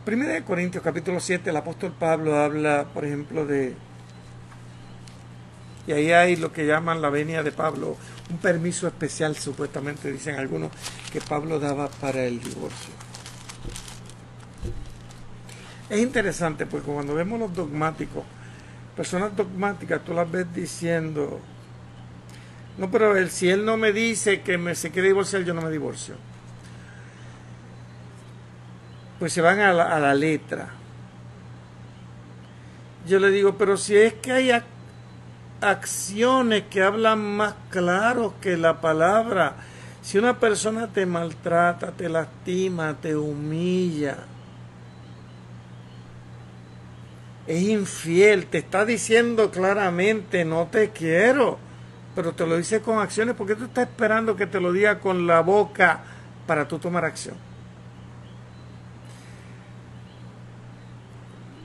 [0.05, 3.75] Primera de Corintios capítulo 7, el apóstol Pablo habla, por ejemplo, de...
[5.89, 7.97] Y ahí hay lo que llaman la venia de Pablo,
[8.31, 10.71] un permiso especial, supuestamente dicen algunos,
[11.11, 12.93] que Pablo daba para el divorcio.
[15.89, 18.23] Es interesante porque cuando vemos los dogmáticos,
[18.95, 21.41] personas dogmáticas, tú las ves diciendo,
[22.77, 25.71] no, pero él, si él no me dice que se quiere divorciar, yo no me
[25.71, 26.17] divorcio.
[29.19, 30.69] Pues se van a la, a la letra.
[33.07, 34.51] Yo le digo, pero si es que hay
[35.61, 39.57] acciones que hablan más claro que la palabra,
[40.03, 44.19] si una persona te maltrata, te lastima, te humilla,
[47.47, 51.59] es infiel, te está diciendo claramente no te quiero,
[52.15, 55.27] pero te lo dice con acciones, porque tú estás esperando que te lo diga con
[55.27, 56.01] la boca
[56.47, 57.48] para tú tomar acción?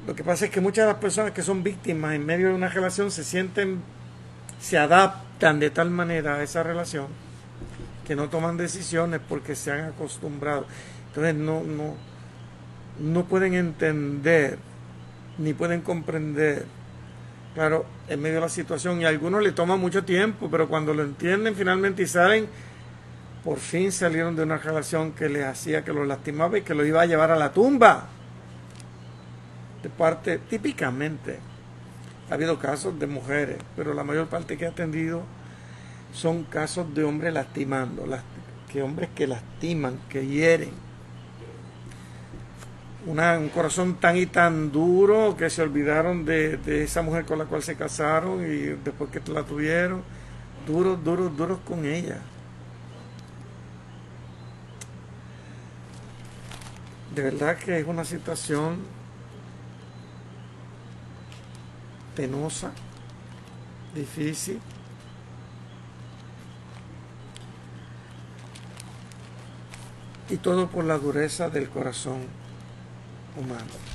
[0.05, 2.53] Lo que pasa es que muchas de las personas que son víctimas en medio de
[2.53, 3.81] una relación se sienten,
[4.59, 7.07] se adaptan de tal manera a esa relación
[8.05, 10.65] que no toman decisiones porque se han acostumbrado.
[11.07, 11.95] Entonces no, no,
[12.99, 14.59] no pueden entender
[15.37, 16.65] ni pueden comprender,
[17.55, 19.01] claro, en medio de la situación.
[19.01, 22.47] Y a algunos le toma mucho tiempo, pero cuando lo entienden finalmente y salen,
[23.43, 26.85] por fin salieron de una relación que les hacía, que los lastimaba y que los
[26.85, 28.09] iba a llevar a la tumba.
[29.83, 31.39] De parte, típicamente,
[32.31, 35.23] ha habido casos de mujeres, pero la mayor parte que he atendido
[36.13, 38.05] son casos de hombres lastimando,
[38.71, 40.71] que hombres que lastiman, que hieren
[43.05, 47.61] un corazón tan y tan duro que se olvidaron de, esa mujer con la cual
[47.61, 50.03] se casaron y después que la tuvieron,
[50.65, 52.19] duros, duros, duros con ella.
[57.13, 58.77] De verdad que es una situación
[62.15, 62.71] penosa,
[63.93, 64.59] difícil.
[70.29, 72.25] Y todo por la dureza del corazón
[73.37, 73.93] humano.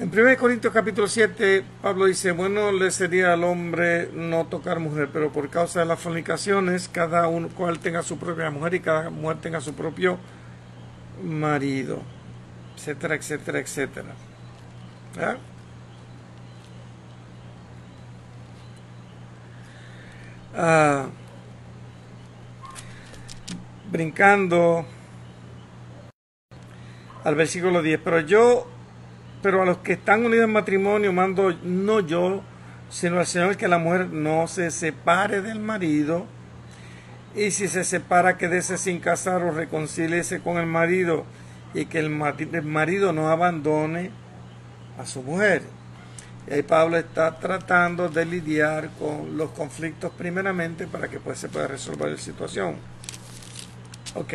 [0.00, 5.10] En 1 Corintios capítulo 7, Pablo dice, bueno, le sería al hombre no tocar mujer,
[5.12, 9.10] pero por causa de las fornicaciones, cada uno cual tenga su propia mujer y cada
[9.10, 10.16] mujer tenga su propio
[11.22, 12.00] marido,
[12.80, 14.14] etcétera, etcétera, etcétera.
[20.56, 21.08] Ah,
[23.90, 24.86] brincando
[27.22, 28.66] al versículo 10, pero yo,
[29.42, 32.42] pero a los que están unidos en matrimonio mando no yo,
[32.88, 36.24] sino al Señor que la mujer no se separe del marido,
[37.34, 41.26] y si se separa quédese sin casar o reconcíliese con el marido,
[41.74, 44.10] y que el marido no abandone
[44.98, 45.62] a su mujer.
[46.48, 51.48] Y ahí Pablo está tratando de lidiar con los conflictos primeramente para que pues se
[51.48, 52.76] pueda resolver la situación.
[54.14, 54.34] Ok.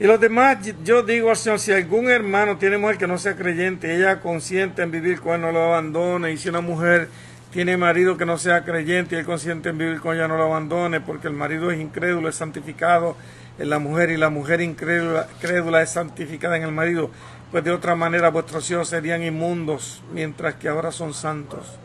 [0.00, 3.36] Y los demás, yo digo al Señor, si algún hermano tiene mujer que no sea
[3.36, 6.32] creyente, ella consciente en vivir con él, no lo abandone.
[6.32, 7.08] Y si una mujer
[7.52, 10.44] tiene marido que no sea creyente y él consciente en vivir con ella, no lo
[10.44, 13.16] abandone, porque el marido es incrédulo, es santificado
[13.58, 17.10] en la mujer y la mujer incrédula crédula es santificada en el marido.
[17.50, 21.78] Pues de otra manera vuestros hijos serían inmundos, mientras que ahora son santos.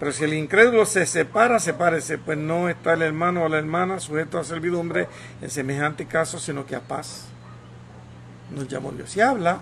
[0.00, 4.00] Pero si el incrédulo se separa, sepárese, pues no está el hermano o la hermana
[4.00, 5.08] sujeto a servidumbre
[5.40, 7.26] en semejante caso, sino que a paz.
[8.50, 9.60] Nos llamó Dios y habla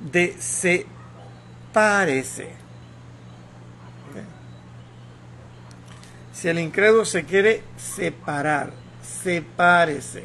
[0.00, 0.36] de
[1.72, 2.52] sepárese.
[6.32, 8.72] Si el incrédulo se quiere separar,
[9.04, 10.24] sepárese.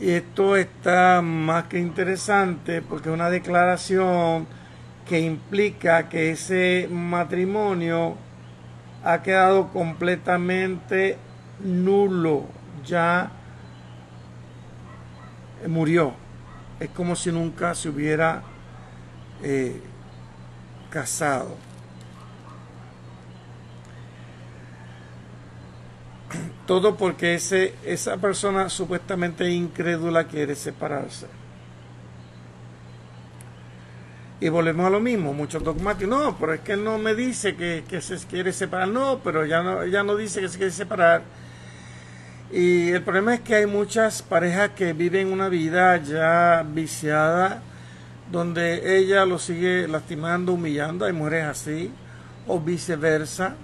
[0.00, 4.46] Y esto está más que interesante porque es una declaración
[5.06, 8.16] que implica que ese matrimonio
[9.04, 11.18] ha quedado completamente
[11.60, 12.46] nulo,
[12.84, 13.30] ya
[15.68, 16.14] murió.
[16.80, 18.42] Es como si nunca se hubiera
[19.42, 19.80] eh,
[20.90, 21.56] casado.
[26.66, 31.26] Todo porque ese, esa persona supuestamente incrédula quiere separarse.
[34.40, 36.08] Y volvemos a lo mismo, muchos dogmáticos.
[36.08, 38.88] No, pero es que no me dice que, se quiere separar.
[38.88, 41.22] No, pero ya no, ella no dice que se quiere separar.
[42.50, 47.62] Y el problema es que hay muchas parejas que viven una vida ya viciada,
[48.30, 51.04] donde ella lo sigue lastimando, humillando.
[51.04, 51.90] Hay mujeres así,
[52.46, 53.56] o viceversa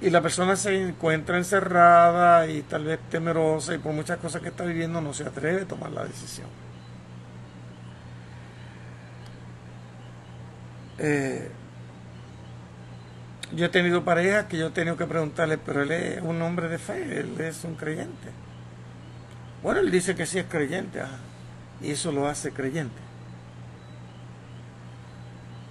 [0.00, 4.48] y la persona se encuentra encerrada y tal vez temerosa y por muchas cosas que
[4.48, 6.46] está viviendo no se atreve a tomar la decisión.
[10.98, 11.50] Eh,
[13.52, 16.68] yo he tenido parejas que yo he tenido que preguntarle, pero él es un hombre
[16.68, 18.30] de fe, él es un creyente.
[19.62, 21.00] Bueno, él dice que sí es creyente,
[21.80, 23.00] y eso lo hace creyente.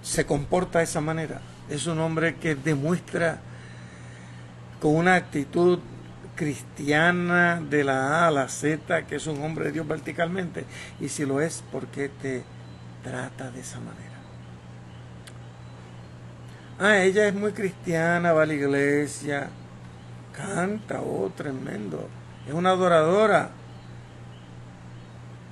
[0.02, 1.40] Se comporta de esa manera.
[1.68, 3.40] Es un hombre que demuestra
[4.80, 5.80] con una actitud
[6.36, 10.64] cristiana de la A a la Z, que es un hombre de Dios verticalmente.
[11.00, 12.44] Y si lo es, ¿por qué te
[13.02, 14.18] trata de esa manera?
[16.78, 19.48] Ah, ella es muy cristiana, va a la iglesia,
[20.32, 22.08] canta, oh, tremendo.
[22.46, 23.50] Es una adoradora.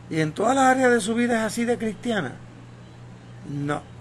[0.09, 2.37] Y en todas las áreas de su vida es así de cristiana.
[3.49, 3.96] No.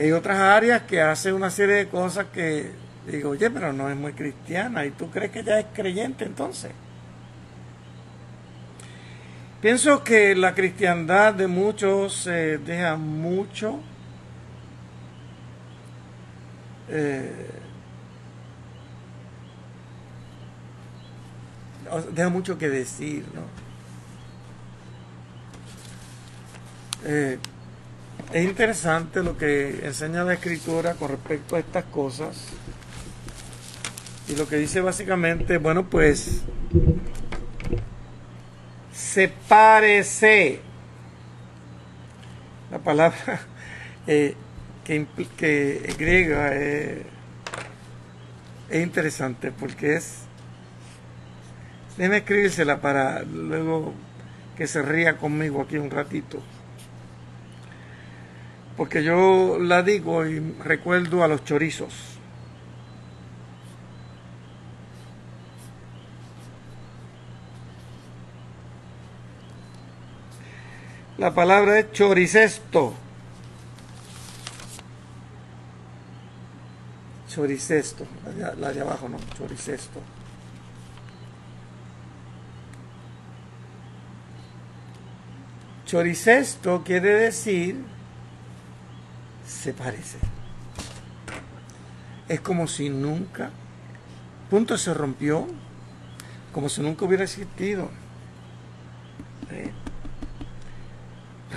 [0.00, 2.70] Y hay otras áreas que hace una serie de cosas que
[3.06, 4.86] digo, oye, pero no es muy cristiana.
[4.86, 6.70] ¿Y tú crees que ella es creyente entonces?
[9.60, 13.78] Pienso que la cristiandad de muchos deja mucho
[16.88, 17.50] eh,
[22.14, 23.42] deja mucho que decir, ¿no?
[27.04, 27.38] Eh,
[28.32, 32.46] es interesante lo que enseña la escritura con respecto a estas cosas.
[34.28, 36.42] Y lo que dice básicamente, bueno, pues
[38.92, 40.60] sepárese.
[42.70, 43.40] La palabra
[44.06, 44.36] eh,
[44.84, 45.06] que,
[45.36, 47.02] que griega eh,
[48.68, 50.20] es interesante porque es.
[51.96, 53.92] Déjeme escribírsela para luego
[54.56, 56.40] que se ría conmigo aquí un ratito
[58.80, 61.92] porque yo la digo y recuerdo a los chorizos.
[71.18, 72.94] La palabra es choricesto.
[77.28, 78.06] Choricesto,
[78.58, 80.00] la de, abajo no, choricesto.
[85.84, 87.99] Choricesto quiere decir
[89.50, 90.18] se parece.
[92.28, 93.50] Es como si nunca,
[94.48, 95.46] punto se rompió,
[96.52, 97.90] como si nunca hubiera existido.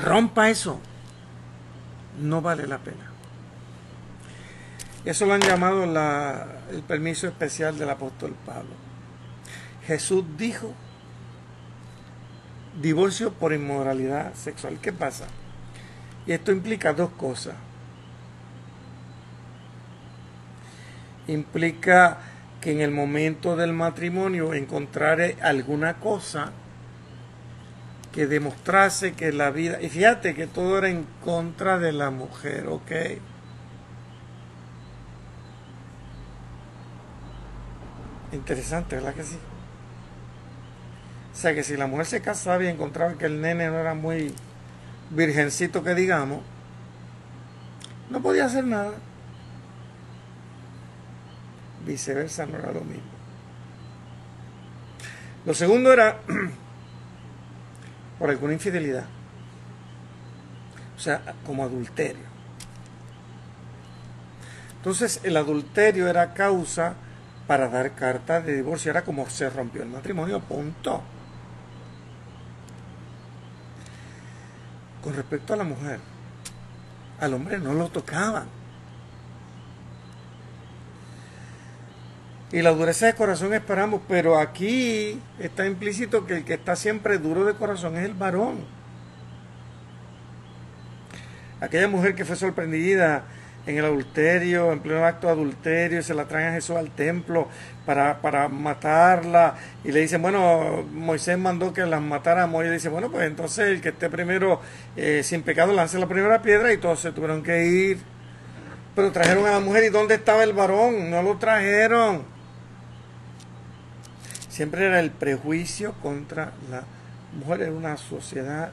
[0.03, 0.79] Rompa eso.
[2.19, 3.11] No vale la pena.
[5.05, 8.71] Eso lo han llamado la, el permiso especial del apóstol Pablo.
[9.85, 10.73] Jesús dijo,
[12.81, 14.79] divorcio por inmoralidad sexual.
[14.81, 15.25] ¿Qué pasa?
[16.25, 17.55] Y esto implica dos cosas.
[21.27, 22.17] implica
[22.61, 26.51] que en el momento del matrimonio encontraré alguna cosa
[28.11, 32.67] que demostrase que la vida, y fíjate que todo era en contra de la mujer,
[32.67, 32.91] ¿ok?
[38.31, 39.37] Interesante, ¿verdad que sí?
[41.33, 43.95] O sea que si la mujer se casaba y encontraba que el nene no era
[43.95, 44.33] muy
[45.09, 46.41] virgencito que digamos,
[48.09, 48.93] no podía hacer nada.
[51.85, 53.11] Viceversa no era lo mismo.
[55.45, 56.19] Lo segundo era
[58.19, 59.05] por alguna infidelidad.
[60.95, 62.33] O sea, como adulterio.
[64.77, 66.95] Entonces el adulterio era causa
[67.47, 68.91] para dar carta de divorcio.
[68.91, 71.01] Era como se rompió el matrimonio, punto.
[75.03, 75.99] Con respecto a la mujer,
[77.19, 78.62] al hombre no lo tocaban.
[82.53, 87.17] Y la dureza de corazón esperamos, pero aquí está implícito que el que está siempre
[87.17, 88.63] duro de corazón es el varón.
[91.59, 93.23] Aquella mujer que fue sorprendida
[93.65, 97.47] en el adulterio, en pleno acto de adulterio, se la traen a Jesús al templo
[97.87, 103.09] para, para matarla y le dicen, bueno, Moisés mandó que las matara, Moisés dice, bueno,
[103.09, 104.61] pues entonces el que esté primero
[104.95, 107.97] eh, sin pecado lance la primera piedra y todos se tuvieron que ir.
[108.95, 111.09] Pero trajeron a la mujer y ¿dónde estaba el varón?
[111.09, 112.32] No lo trajeron.
[114.53, 116.83] Siempre era el prejuicio contra la
[117.35, 118.71] mujer, era una sociedad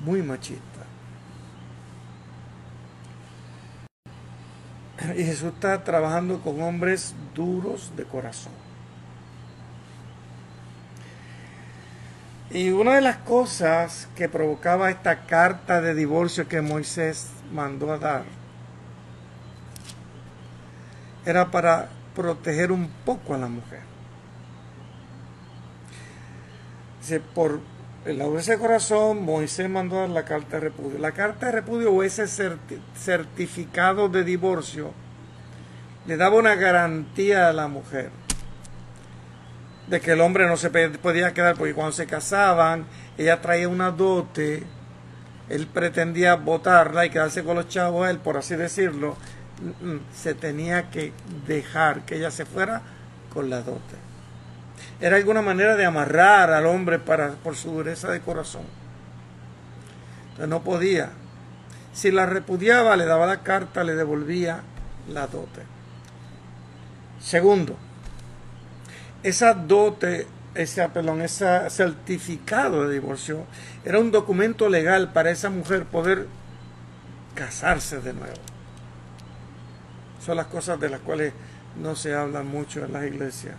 [0.00, 0.86] muy machista.
[5.14, 8.54] Y Jesús está trabajando con hombres duros de corazón.
[12.48, 17.98] Y una de las cosas que provocaba esta carta de divorcio que Moisés mandó a
[17.98, 18.24] dar
[21.26, 23.85] era para proteger un poco a la mujer.
[27.06, 27.60] Dice, por
[28.04, 30.98] la dureza de corazón, Moisés mandó dar la carta de repudio.
[30.98, 32.26] La carta de repudio o ese
[32.96, 34.90] certificado de divorcio
[36.04, 38.10] le daba una garantía a la mujer
[39.86, 42.86] de que el hombre no se podía quedar, porque cuando se casaban,
[43.16, 44.64] ella traía una dote,
[45.48, 49.16] él pretendía votarla y quedarse con los chavos, él, por así decirlo,
[50.12, 51.12] se tenía que
[51.46, 52.82] dejar que ella se fuera
[53.32, 54.05] con la dote.
[55.00, 58.62] Era alguna manera de amarrar al hombre para, por su dureza de corazón.
[60.30, 61.10] Entonces no podía.
[61.92, 64.60] Si la repudiaba, le daba la carta, le devolvía
[65.08, 65.62] la dote.
[67.20, 67.76] Segundo,
[69.22, 73.44] esa dote, ese, perdón, ese certificado de divorcio
[73.84, 76.26] era un documento legal para esa mujer poder
[77.34, 78.36] casarse de nuevo.
[80.24, 81.32] Son las cosas de las cuales
[81.80, 83.54] no se habla mucho en las iglesias.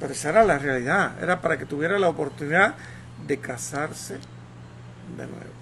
[0.00, 2.74] Pero esa era la realidad, era para que tuviera la oportunidad
[3.26, 4.14] de casarse
[5.16, 5.52] de nuevo.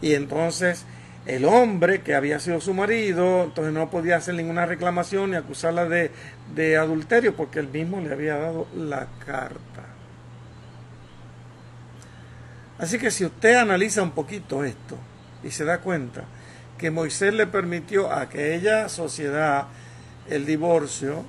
[0.00, 0.84] Y entonces
[1.26, 5.86] el hombre que había sido su marido, entonces no podía hacer ninguna reclamación ni acusarla
[5.86, 6.10] de,
[6.54, 9.84] de adulterio porque él mismo le había dado la carta.
[12.78, 14.98] Así que si usted analiza un poquito esto
[15.42, 16.24] y se da cuenta
[16.76, 19.68] que Moisés le permitió a aquella sociedad
[20.28, 21.24] el divorcio,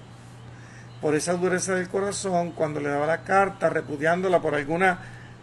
[1.01, 4.99] por esa dureza del corazón, cuando le daba la carta repudiándola por alguna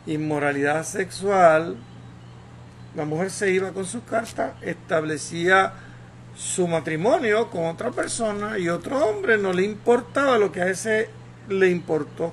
[0.06, 1.76] inmoralidad sexual,
[2.94, 5.72] la mujer se iba con su carta, establecía
[6.34, 11.08] su matrimonio con otra persona y otro hombre no le importaba lo que a ese
[11.48, 12.32] le importó.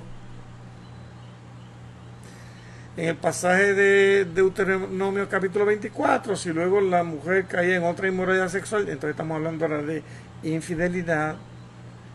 [2.96, 8.48] En el pasaje de Deuteronomio capítulo 24, si luego la mujer caía en otra inmoralidad
[8.48, 10.02] sexual, entonces estamos hablando ahora de
[10.42, 11.36] infidelidad,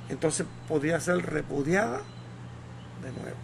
[0.10, 2.02] entonces podía ser repudiada
[3.02, 3.38] de nuevo.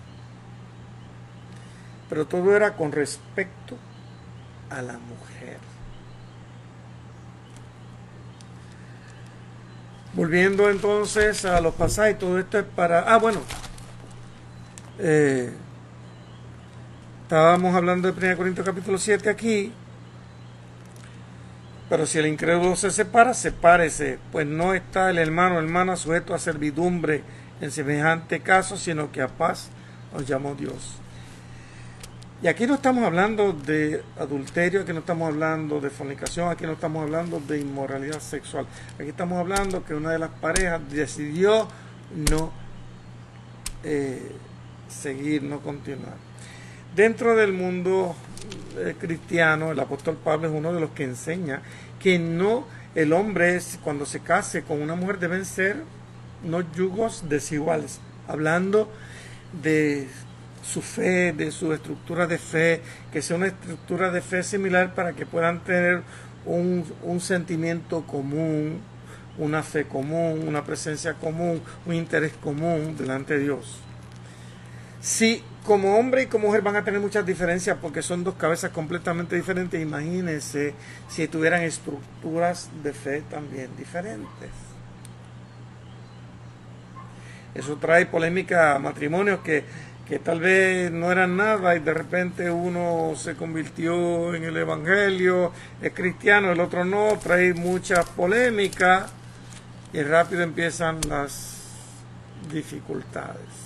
[2.09, 3.77] Pero todo era con respecto
[4.69, 5.57] a la mujer.
[10.13, 12.99] Volviendo entonces a los pasajes, todo esto es para...
[13.01, 13.39] Ah, bueno.
[14.99, 15.53] Eh,
[17.23, 19.71] estábamos hablando de 1 Corintios capítulo 7 aquí.
[21.91, 26.33] Pero si el incrédulo se separa, sepárese, pues no está el hermano o hermana sujeto
[26.33, 27.21] a servidumbre
[27.59, 29.67] en semejante caso, sino que a paz
[30.15, 30.93] os llamó Dios.
[32.41, 36.71] Y aquí no estamos hablando de adulterio, aquí no estamos hablando de fornicación, aquí no
[36.71, 38.67] estamos hablando de inmoralidad sexual.
[38.97, 41.67] Aquí estamos hablando que una de las parejas decidió
[42.31, 42.53] no
[43.83, 44.31] eh,
[44.87, 46.15] seguir, no continuar.
[46.95, 48.15] Dentro del mundo
[48.77, 51.61] eh, cristiano, el apóstol Pablo es uno de los que enseña
[51.99, 52.65] que no,
[52.95, 55.83] el hombre es, cuando se case con una mujer deben ser
[56.43, 58.89] no yugos desiguales, hablando
[59.61, 60.07] de
[60.63, 62.81] su fe, de su estructura de fe,
[63.11, 66.01] que sea una estructura de fe similar para que puedan tener
[66.45, 68.79] un, un sentimiento común,
[69.37, 73.81] una fe común, una presencia común, un interés común delante de Dios.
[75.01, 78.69] Si como hombre y como mujer van a tener muchas diferencias porque son dos cabezas
[78.69, 80.75] completamente diferentes, imagínense
[81.09, 84.49] si tuvieran estructuras de fe también diferentes.
[87.55, 89.63] Eso trae polémica a matrimonios que,
[90.07, 95.51] que tal vez no eran nada y de repente uno se convirtió en el Evangelio,
[95.81, 99.07] es cristiano, el otro no, trae mucha polémica
[99.93, 101.57] y rápido empiezan las
[102.51, 103.60] dificultades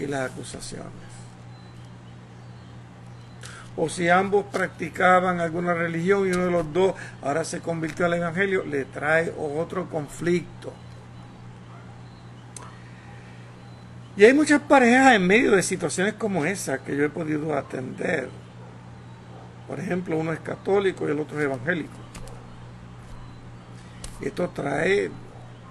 [0.00, 1.10] y las acusaciones.
[3.76, 8.14] O si ambos practicaban alguna religión y uno de los dos ahora se convirtió al
[8.14, 10.72] Evangelio, le trae otro conflicto.
[14.16, 18.28] Y hay muchas parejas en medio de situaciones como esa que yo he podido atender.
[19.66, 21.94] Por ejemplo, uno es católico y el otro es evangélico.
[24.20, 25.10] Y esto trae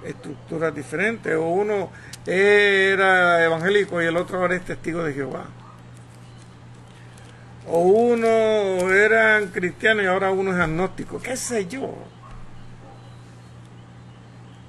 [0.04, 1.36] estructuras diferentes.
[1.36, 1.92] O uno
[2.26, 5.46] era evangélico y el otro ahora es testigo de Jehová.
[7.68, 8.28] O uno
[8.92, 11.22] era cristiano y ahora uno es agnóstico.
[11.22, 11.94] ¿Qué sé yo?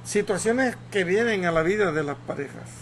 [0.05, 2.80] Situaciones que vienen a la vida de las parejas.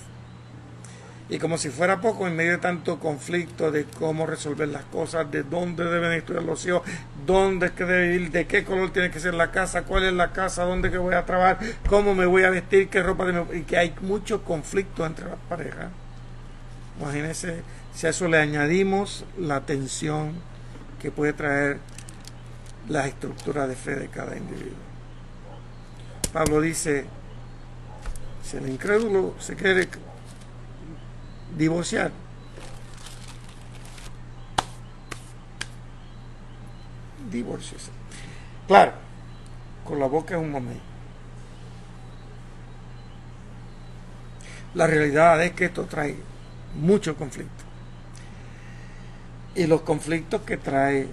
[1.31, 5.31] Y como si fuera poco, en medio de tanto conflicto de cómo resolver las cosas,
[5.31, 6.83] de dónde deben estudiar los hijos,
[7.26, 10.12] dónde es que debe ir, de qué color tiene que ser la casa, cuál es
[10.14, 13.59] la casa, dónde que voy a trabajar, cómo me voy a vestir, qué ropa de
[13.59, 15.89] y que hay mucho conflicto entre las parejas.
[16.99, 17.62] Imagínense
[17.95, 20.33] si a eso le añadimos la tensión
[20.99, 21.79] que puede traer
[22.89, 24.79] la estructura de fe de cada individuo.
[26.33, 27.05] Pablo dice,
[28.43, 29.89] si el incrédulo se quiere
[31.57, 32.13] divorciar.
[37.31, 37.91] Divorcios.
[38.67, 38.93] Claro,
[39.85, 40.83] con la boca es un momento.
[44.75, 46.17] La realidad es que esto trae
[46.75, 47.65] mucho conflicto.
[49.55, 51.09] Y los conflictos que trae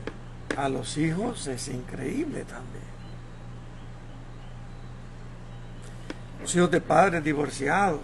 [0.57, 2.85] a los hijos es increíble también.
[6.41, 8.01] Los hijos de padres divorciados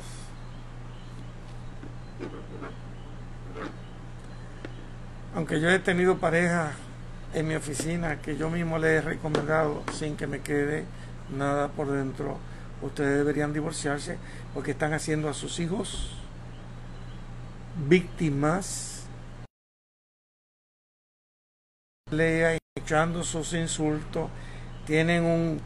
[5.36, 6.74] aunque yo he tenido parejas
[7.34, 10.86] en mi oficina que yo mismo le he recomendado sin que me quede
[11.36, 12.38] nada por dentro,
[12.82, 14.18] ustedes deberían divorciarse
[14.54, 16.18] porque están haciendo a sus hijos
[17.88, 19.06] víctimas,
[22.12, 24.30] lea echando sus insultos,
[24.86, 25.62] tienen un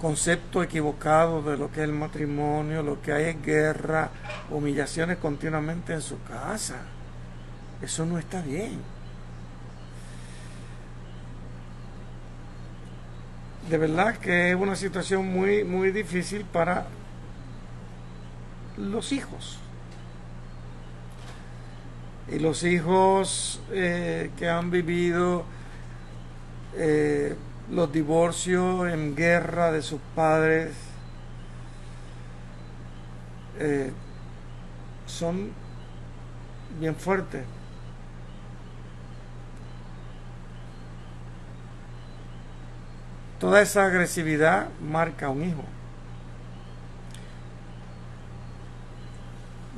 [0.00, 4.10] concepto equivocado de lo que es el matrimonio, lo que hay es guerra,
[4.50, 6.76] humillaciones continuamente en su casa.
[7.82, 8.80] Eso no está bien.
[13.70, 16.88] De verdad que es una situación muy, muy difícil para
[18.76, 19.58] los hijos.
[22.28, 25.44] Y los hijos eh, que han vivido
[26.76, 27.36] eh,
[27.70, 30.72] los divorcios en guerra de sus padres
[33.60, 33.92] eh,
[35.06, 35.52] son
[36.80, 37.44] bien fuertes.
[43.40, 45.64] Toda esa agresividad marca a un hijo.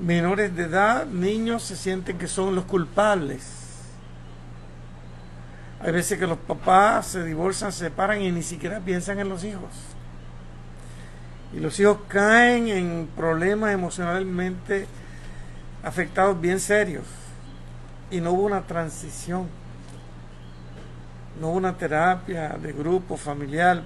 [0.01, 3.45] Menores de edad, niños se sienten que son los culpables.
[5.81, 9.45] Hay veces que los papás se divorcian, se separan y ni siquiera piensan en los
[9.45, 9.71] hijos.
[11.53, 14.89] Y los hijos caen en problemas emocionalmente
[15.85, 17.05] afectados bien serios.
[18.11, 19.47] Y no hubo una transición
[21.41, 23.83] no una terapia de grupo, familiar,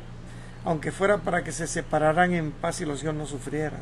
[0.65, 3.81] aunque fuera para que se separaran en paz y los hijos no sufrieran.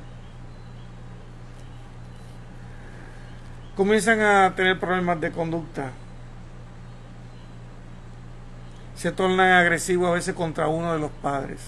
[3.77, 5.91] Comienzan a tener problemas de conducta.
[8.95, 11.61] Se tornan agresivos a veces contra uno de los padres.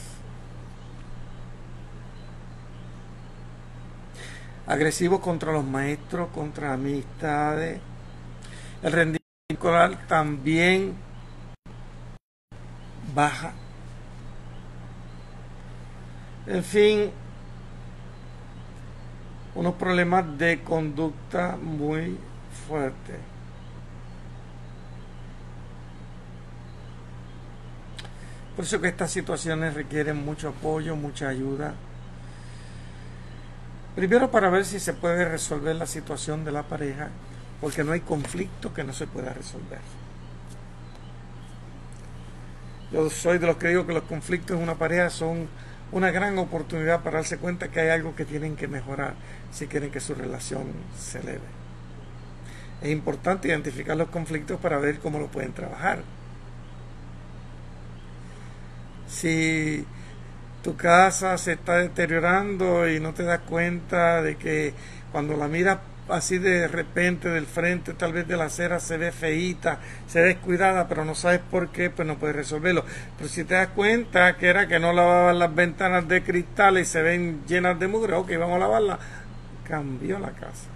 [4.67, 7.81] Agresivos contra los maestros, contra amistades.
[8.83, 11.06] El rendimiento escolar también
[13.17, 13.53] baja.
[16.47, 17.11] En fin,
[19.55, 22.19] unos problemas de conducta muy
[22.69, 23.17] fuertes.
[28.55, 31.75] Por eso que estas situaciones requieren mucho apoyo, mucha ayuda.
[33.95, 37.09] Primero para ver si se puede resolver la situación de la pareja,
[37.63, 39.81] porque no hay conflicto que no se pueda resolver.
[42.93, 45.49] Yo soy de los que digo que los conflictos en una pareja son
[45.93, 49.15] una gran oportunidad para darse cuenta que hay algo que tienen que mejorar
[49.53, 50.65] si quieren que su relación
[50.97, 51.41] se eleve.
[52.83, 56.03] Es importante identificar los conflictos para ver cómo lo pueden trabajar.
[59.09, 59.87] Si
[60.63, 64.75] tu casa se está deteriorando y no te das cuenta de que
[65.13, 65.79] cuando la miras
[66.09, 70.29] así de repente del frente, tal vez de la acera se ve feíta, se ve
[70.29, 72.85] descuidada, pero no sabes por qué, pues no puedes resolverlo.
[73.17, 76.85] Pero si te das cuenta que era que no lavaban las ventanas de cristal y
[76.85, 78.99] se ven llenas de mugre, ok, vamos a lavarla,
[79.65, 80.69] cambió la casa.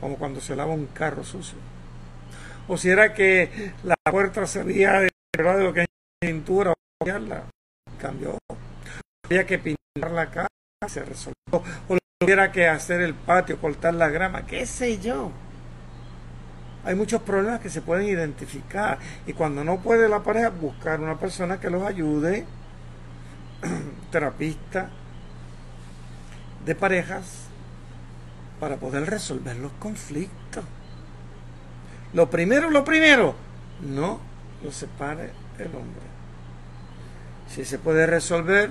[0.00, 1.58] Como cuando se lava un carro sucio.
[2.68, 5.86] O si era que la puerta se veía de lo que hay
[6.20, 6.74] pintura,
[7.98, 8.38] cambió.
[9.24, 10.48] Había que pintar la casa,
[10.88, 11.34] se resolvió.
[12.18, 15.30] Tuviera que hacer el patio, cortar la grama, qué sé yo.
[16.84, 21.18] Hay muchos problemas que se pueden identificar y cuando no puede la pareja buscar una
[21.18, 22.46] persona que los ayude,
[24.10, 24.90] terapista
[26.64, 27.48] de parejas,
[28.58, 30.64] para poder resolver los conflictos.
[32.14, 33.34] Lo primero, lo primero,
[33.82, 34.20] no
[34.62, 36.06] lo separe el hombre.
[37.48, 38.70] Si se puede resolver,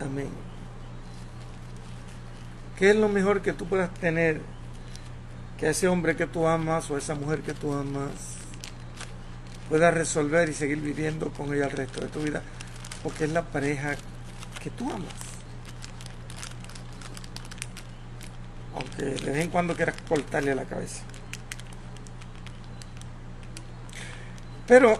[0.00, 0.49] amén.
[2.80, 4.40] ¿Qué es lo mejor que tú puedas tener
[5.58, 8.38] que ese hombre que tú amas o esa mujer que tú amas
[9.68, 12.42] pueda resolver y seguir viviendo con ella el resto de tu vida?
[13.02, 13.96] Porque es la pareja
[14.62, 15.12] que tú amas.
[18.74, 21.02] Aunque de vez en cuando quieras cortarle la cabeza.
[24.66, 24.98] Pero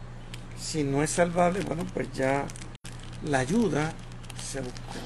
[0.60, 2.44] si no es salvable, bueno, pues ya
[3.22, 3.94] la ayuda
[4.38, 5.03] se buscó.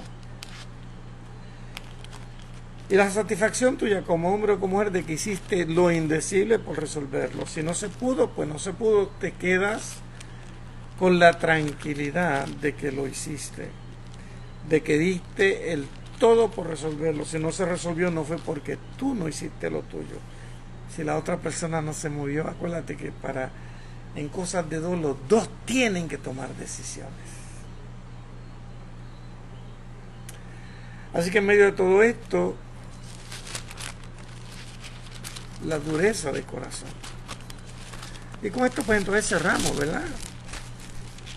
[2.91, 6.81] Y la satisfacción tuya como hombre o como mujer de que hiciste lo indecible por
[6.81, 7.47] resolverlo.
[7.47, 9.97] Si no se pudo, pues no se pudo, te quedas
[10.99, 13.69] con la tranquilidad de que lo hiciste,
[14.69, 15.87] de que diste el
[16.19, 17.27] todo por resolverlo.
[17.27, 20.17] Si no se resolvió no fue porque tú no hiciste lo tuyo.
[20.95, 23.51] Si la otra persona no se movió, acuérdate que para
[24.17, 27.13] en cosas de dos los dos tienen que tomar decisiones.
[31.13, 32.57] Así que en medio de todo esto,
[35.65, 36.89] la dureza de corazón.
[38.43, 40.05] Y con esto pues entonces cerramos, ¿verdad?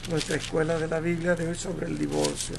[0.09, 2.57] Nuestra escuela de la Biblia de hoy sobre el divorcio.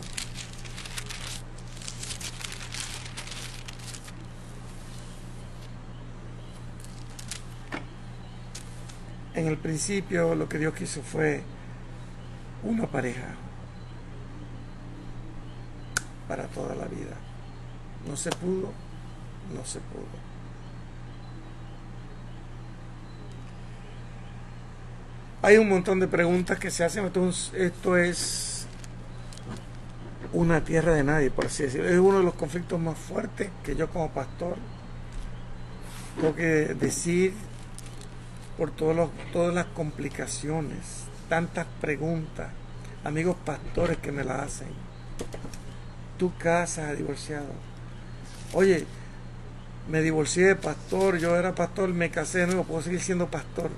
[9.34, 11.42] En el principio lo que Dios quiso fue
[12.62, 13.34] una pareja
[16.28, 17.16] para toda la vida.
[18.08, 18.72] No se pudo,
[19.54, 20.22] no se pudo.
[25.45, 27.11] Hay un montón de preguntas que se hacen.
[27.55, 28.66] Esto es
[30.32, 31.88] una tierra de nadie, por así decirlo.
[31.88, 34.55] Es uno de los conflictos más fuertes que yo como pastor
[36.14, 37.34] tengo que decir
[38.57, 42.51] por todos todas las complicaciones, tantas preguntas,
[43.03, 44.68] amigos pastores que me la hacen.
[46.18, 47.51] Tu casa divorciado.
[48.53, 48.86] Oye,
[49.90, 53.72] me divorcié de pastor, yo era pastor, me casé de nuevo, puedo seguir siendo pastor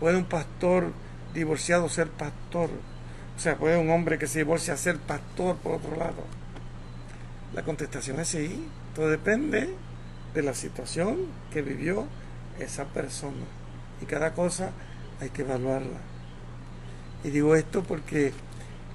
[0.00, 0.92] ¿Puede un pastor
[1.34, 2.70] divorciado ser pastor?
[3.36, 6.24] O sea, ¿puede un hombre que se divorcia ser pastor por otro lado?
[7.54, 8.66] La contestación es sí.
[8.94, 9.68] Todo depende
[10.34, 11.16] de la situación
[11.52, 12.06] que vivió
[12.58, 13.44] esa persona.
[14.00, 14.70] Y cada cosa
[15.20, 16.00] hay que evaluarla.
[17.22, 18.32] Y digo esto porque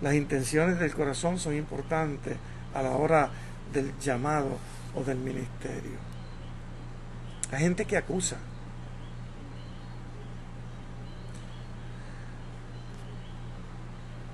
[0.02, 2.38] las intenciones del corazón son importantes
[2.74, 3.30] a la hora
[3.74, 4.58] del llamado
[4.96, 5.98] o del ministerio.
[7.52, 8.38] Hay gente que acusa,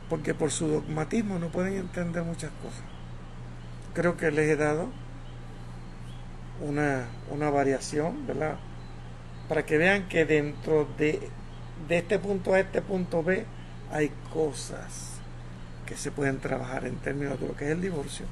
[0.09, 2.83] porque por su dogmatismo no pueden entender muchas cosas.
[3.93, 4.89] Creo que les he dado
[6.61, 8.57] una, una variación, ¿verdad?
[9.49, 11.29] Para que vean que dentro de,
[11.87, 13.45] de este punto A este punto B
[13.91, 15.19] hay cosas
[15.85, 18.25] que se pueden trabajar en términos de lo que es el divorcio.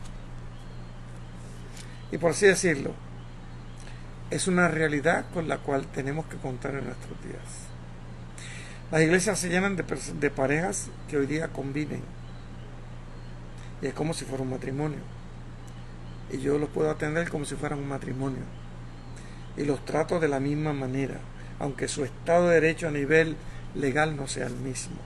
[2.12, 2.94] Y por así decirlo,
[4.30, 7.63] es una realidad con la cual tenemos que contar en nuestros días.
[8.94, 12.04] Las iglesias se llenan de, parejas que hoy día conviven.
[13.82, 15.00] Y es como si fuera un matrimonio.
[16.32, 18.44] Y yo los puedo atender como si fueran un matrimonio.
[19.58, 21.16] Y los trato de la misma manera,
[21.58, 23.36] aunque su estado de derecho a nivel
[23.74, 24.98] legal no sea el mismo.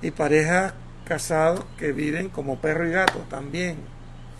[0.00, 0.72] Y parejas
[1.04, 3.76] casados que viven como perro y gato también,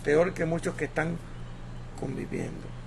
[0.03, 1.19] peor que muchos que están
[2.01, 2.78] conviviendo.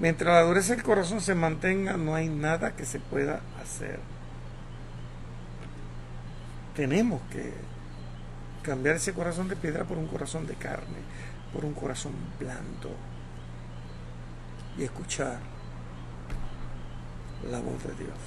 [0.00, 4.00] Mientras la dureza del corazón se mantenga, no hay nada que se pueda hacer.
[6.74, 7.52] tenemos que
[8.62, 10.96] cambiar ese corazón de piedra por un corazón de carne,
[11.52, 12.96] por un corazón blando
[14.78, 15.38] y escuchar
[17.50, 18.18] la voz de Dios.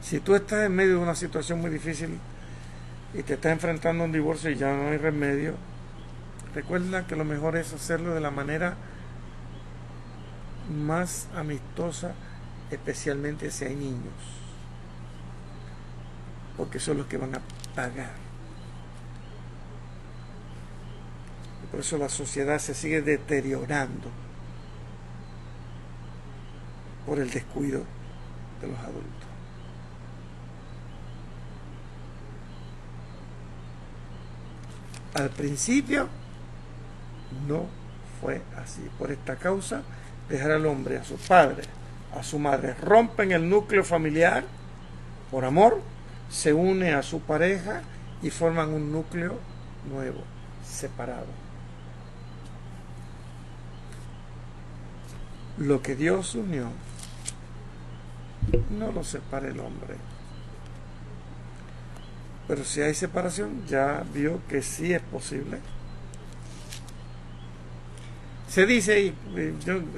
[0.00, 2.18] Si tú estás en medio de una situación muy difícil
[3.14, 5.54] y te estás enfrentando a un divorcio y ya no hay remedio,
[6.54, 8.76] recuerda que lo mejor es hacerlo de la manera
[10.70, 12.14] más amistosa,
[12.70, 14.14] especialmente si hay niños,
[16.56, 17.40] porque son los que van a
[17.74, 18.14] pagar.
[21.62, 24.08] Y por eso la sociedad se sigue deteriorando
[27.06, 27.84] por el descuido
[28.60, 29.24] de los adultos.
[35.14, 36.08] Al principio
[37.46, 37.66] no
[38.20, 38.88] fue así.
[38.98, 39.82] Por esta causa,
[40.28, 41.62] dejar al hombre, a su padre,
[42.14, 44.44] a su madre, rompen el núcleo familiar
[45.30, 45.80] por amor,
[46.30, 47.82] se une a su pareja
[48.22, 49.38] y forman un núcleo
[49.90, 50.22] nuevo,
[50.66, 51.26] separado.
[55.58, 56.68] Lo que Dios unió,
[58.70, 59.96] no lo separa el hombre.
[62.46, 65.60] Pero si hay separación, ya vio que sí es posible.
[68.54, 69.14] Se dice, y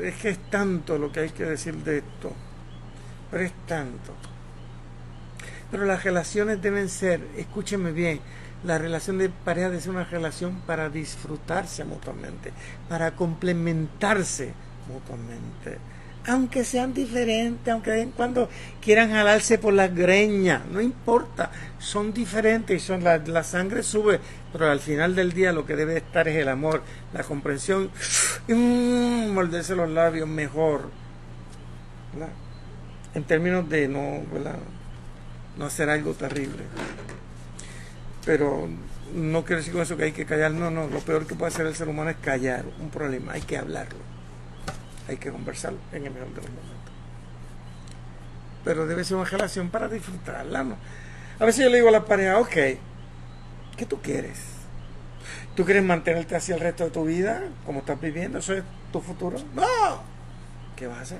[0.02, 2.32] es que es tanto lo que hay que decir de esto,
[3.30, 4.14] pero es tanto.
[5.70, 8.18] Pero las relaciones deben ser, escúcheme bien,
[8.64, 12.50] la relación de pareja debe ser una relación para disfrutarse mutuamente,
[12.88, 14.54] para complementarse
[14.88, 15.76] mutuamente
[16.26, 18.48] aunque sean diferentes, aunque de vez en cuando
[18.80, 24.18] quieran jalarse por las greñas, no importa, son diferentes y son la, sangre sube,
[24.52, 27.90] pero al final del día lo que debe estar es el amor, la comprensión
[28.48, 30.90] y mm, morderse los labios mejor.
[33.14, 34.22] En términos de no,
[35.56, 36.64] no hacer algo terrible.
[38.24, 38.68] Pero
[39.14, 41.52] no quiero decir con eso que hay que callar, no, no, lo peor que puede
[41.52, 44.15] hacer el ser humano es callar un problema, hay que hablarlo
[45.08, 46.92] hay que conversar en el mejor de los momentos.
[48.64, 50.76] Pero debe ser una relación para disfrutarla, ¿no?
[51.38, 52.56] A veces yo le digo a la pareja, ok,
[53.76, 54.56] ¿qué tú quieres?
[55.54, 58.38] ¿Tú quieres mantenerte así el resto de tu vida, como estás viviendo?
[58.38, 59.38] ¿Eso es tu futuro?
[59.54, 60.02] No.
[60.74, 61.18] ¿Qué vas a hacer?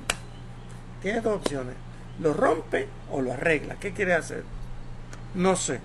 [1.01, 1.75] Tienes dos opciones.
[2.21, 3.77] Lo rompe o lo arregla.
[3.77, 4.45] ¿Qué quieres hacer?
[5.35, 5.81] No sé.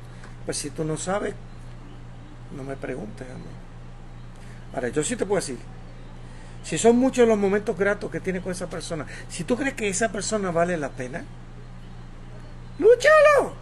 [0.46, 1.34] Pues si tú no sabes,
[2.56, 3.44] no me preguntes a mí.
[4.74, 5.58] Ahora, yo sí te puedo decir,
[6.64, 9.90] si son muchos los momentos gratos que tienes con esa persona, si tú crees que
[9.90, 11.24] esa persona vale la pena,
[12.78, 13.54] lúchalo.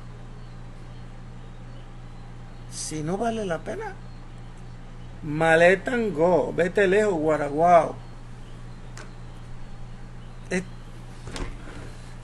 [2.72, 3.94] Si no vale la pena,
[6.14, 7.96] go, vete lejos, guaraguao.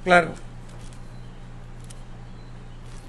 [0.04, 0.36] claro,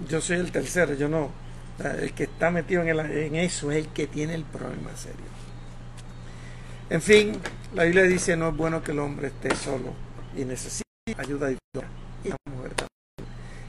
[0.09, 1.31] yo soy el tercero, yo no.
[1.79, 5.27] El que está metido en eso es el que tiene el problema serio.
[6.89, 7.39] En fin,
[7.75, 9.93] la Biblia dice no es bueno que el hombre esté solo
[10.37, 10.85] y necesita
[11.17, 11.57] ayuda y
[12.28, 12.86] la mujer también.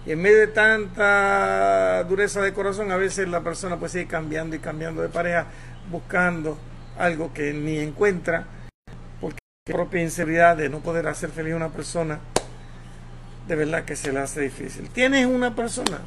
[0.05, 4.55] Y en medio de tanta dureza de corazón, a veces la persona puede seguir cambiando
[4.55, 5.47] y cambiando de pareja,
[5.91, 6.57] buscando
[6.97, 8.47] algo que ni encuentra,
[9.19, 12.19] porque la propia inseguridad de no poder hacer feliz a una persona,
[13.47, 14.89] de verdad que se le hace difícil.
[14.89, 15.99] Tienes una persona.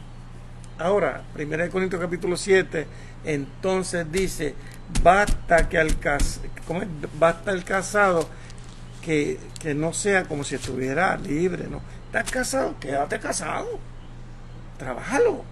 [0.79, 2.87] Ahora, 1 Corintios capítulo 7,
[3.25, 4.55] entonces dice,
[5.03, 5.97] basta que al
[7.19, 8.29] basta el casado
[9.01, 9.39] que,
[9.75, 11.81] no sea como si estuviera libre, ¿no?
[12.07, 13.79] Estás casado, quédate casado.
[14.79, 15.45] Trabájalo.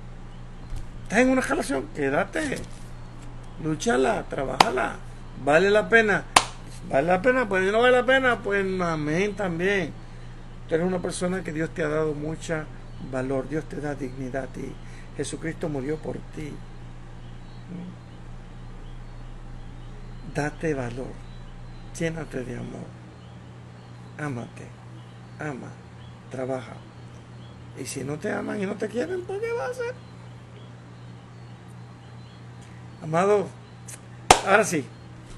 [1.04, 2.58] Estás en una relación, quédate.
[3.62, 4.96] Lúchala, trabájala.
[5.44, 6.24] Vale la pena.
[6.90, 9.92] Vale la pena, pues no vale la pena, pues amén también.
[10.68, 12.66] Tú eres una persona que Dios te ha dado mucha
[13.10, 14.72] valor, Dios te da dignidad a ti.
[15.16, 16.52] Jesucristo murió por ti.
[20.38, 21.10] Date valor,
[21.98, 22.86] llénate de amor,
[24.18, 24.68] ámate,
[25.40, 25.66] ama,
[26.30, 26.74] trabaja.
[27.76, 29.94] Y si no te aman y no te quieren, ¿por qué va a hacer?
[33.02, 33.48] Amado,
[34.46, 34.84] ahora sí,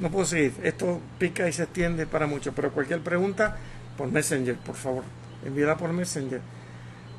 [0.01, 0.53] no puedo seguir.
[0.63, 3.57] Esto pica y se extiende para mucho, pero cualquier pregunta
[3.97, 5.05] por Messenger, por favor.
[5.47, 6.43] Envíala por Messenger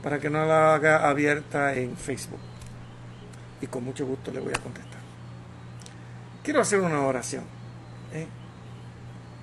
[0.03, 2.41] para que no la haga abierta en Facebook.
[3.59, 5.01] Y con mucho gusto le voy a contestar.
[6.43, 7.60] Quiero hacer una oración.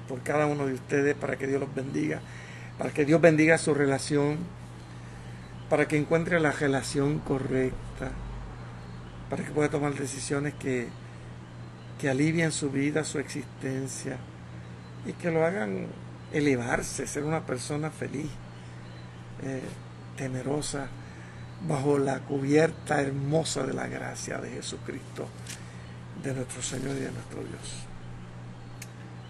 [0.08, 2.20] Por cada uno de ustedes para que Dios los bendiga,
[2.78, 4.38] para que Dios bendiga su relación,
[5.68, 8.10] para que encuentre la relación correcta,
[9.28, 10.88] para que pueda tomar decisiones que,
[12.00, 14.16] que alivien su vida, su existencia
[15.06, 15.86] y que lo hagan
[16.32, 18.30] elevarse, ser una persona feliz,
[19.42, 19.62] eh,
[20.16, 20.88] temerosa
[21.66, 25.28] bajo la cubierta hermosa de la gracia de Jesucristo,
[26.22, 27.84] de nuestro Señor y de nuestro Dios.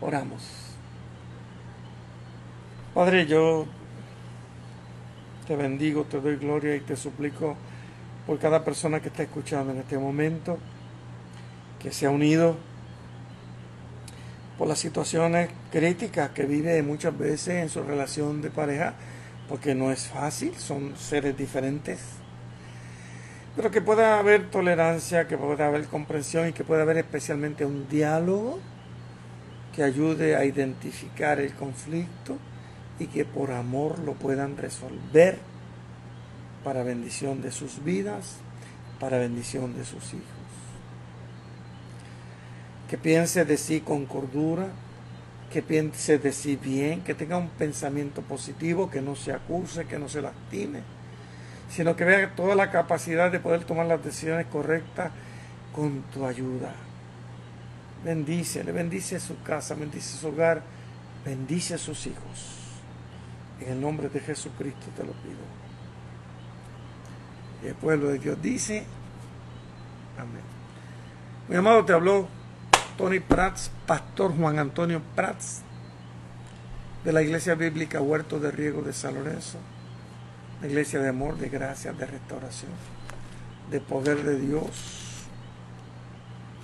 [0.00, 0.67] Oramos.
[2.98, 3.64] Padre, yo
[5.46, 7.56] te bendigo, te doy gloria y te suplico
[8.26, 10.58] por cada persona que está escuchando en este momento,
[11.78, 12.56] que se ha unido
[14.58, 18.94] por las situaciones críticas que vive muchas veces en su relación de pareja,
[19.48, 22.00] porque no es fácil, son seres diferentes,
[23.54, 27.88] pero que pueda haber tolerancia, que pueda haber comprensión y que pueda haber especialmente un
[27.88, 28.58] diálogo
[29.72, 32.38] que ayude a identificar el conflicto
[32.98, 35.38] y que por amor lo puedan resolver
[36.64, 38.36] para bendición de sus vidas,
[39.00, 40.26] para bendición de sus hijos.
[42.90, 44.68] Que piense de sí con cordura,
[45.52, 49.98] que piense de sí bien, que tenga un pensamiento positivo, que no se acuse, que
[49.98, 50.80] no se lastime,
[51.70, 55.12] sino que vea toda la capacidad de poder tomar las decisiones correctas
[55.74, 56.74] con tu ayuda.
[58.04, 60.62] Bendice, le bendice su casa, bendice su hogar,
[61.24, 62.57] bendice a sus hijos.
[63.60, 65.38] En el nombre de Jesucristo te lo pido.
[67.62, 68.84] Y el pueblo de Dios dice,
[70.16, 70.42] amén.
[71.48, 72.28] Mi amado, te habló
[72.96, 75.62] Tony Prats, pastor Juan Antonio Prats,
[77.04, 79.58] de la Iglesia Bíblica Huerto de Riego de San Lorenzo,
[80.60, 82.72] la iglesia de amor, de gracia, de restauración,
[83.70, 84.70] de poder de Dios,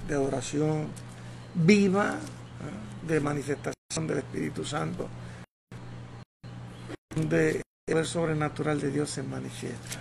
[0.08, 0.88] de adoración
[1.54, 2.16] viva,
[3.06, 5.08] de manifestación del Espíritu Santo
[7.14, 9.98] donde el poder sobrenatural de Dios se manifiesta,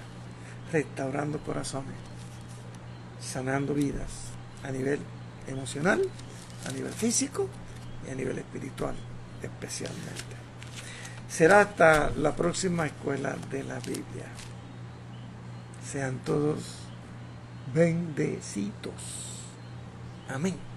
[0.71, 1.95] restaurando corazones,
[3.19, 4.09] sanando vidas
[4.63, 4.99] a nivel
[5.47, 6.01] emocional,
[6.67, 7.47] a nivel físico
[8.07, 8.95] y a nivel espiritual
[9.41, 10.35] especialmente.
[11.29, 14.27] Será hasta la próxima escuela de la Biblia.
[15.91, 16.77] Sean todos
[17.73, 18.93] bendecidos.
[20.29, 20.72] Amén.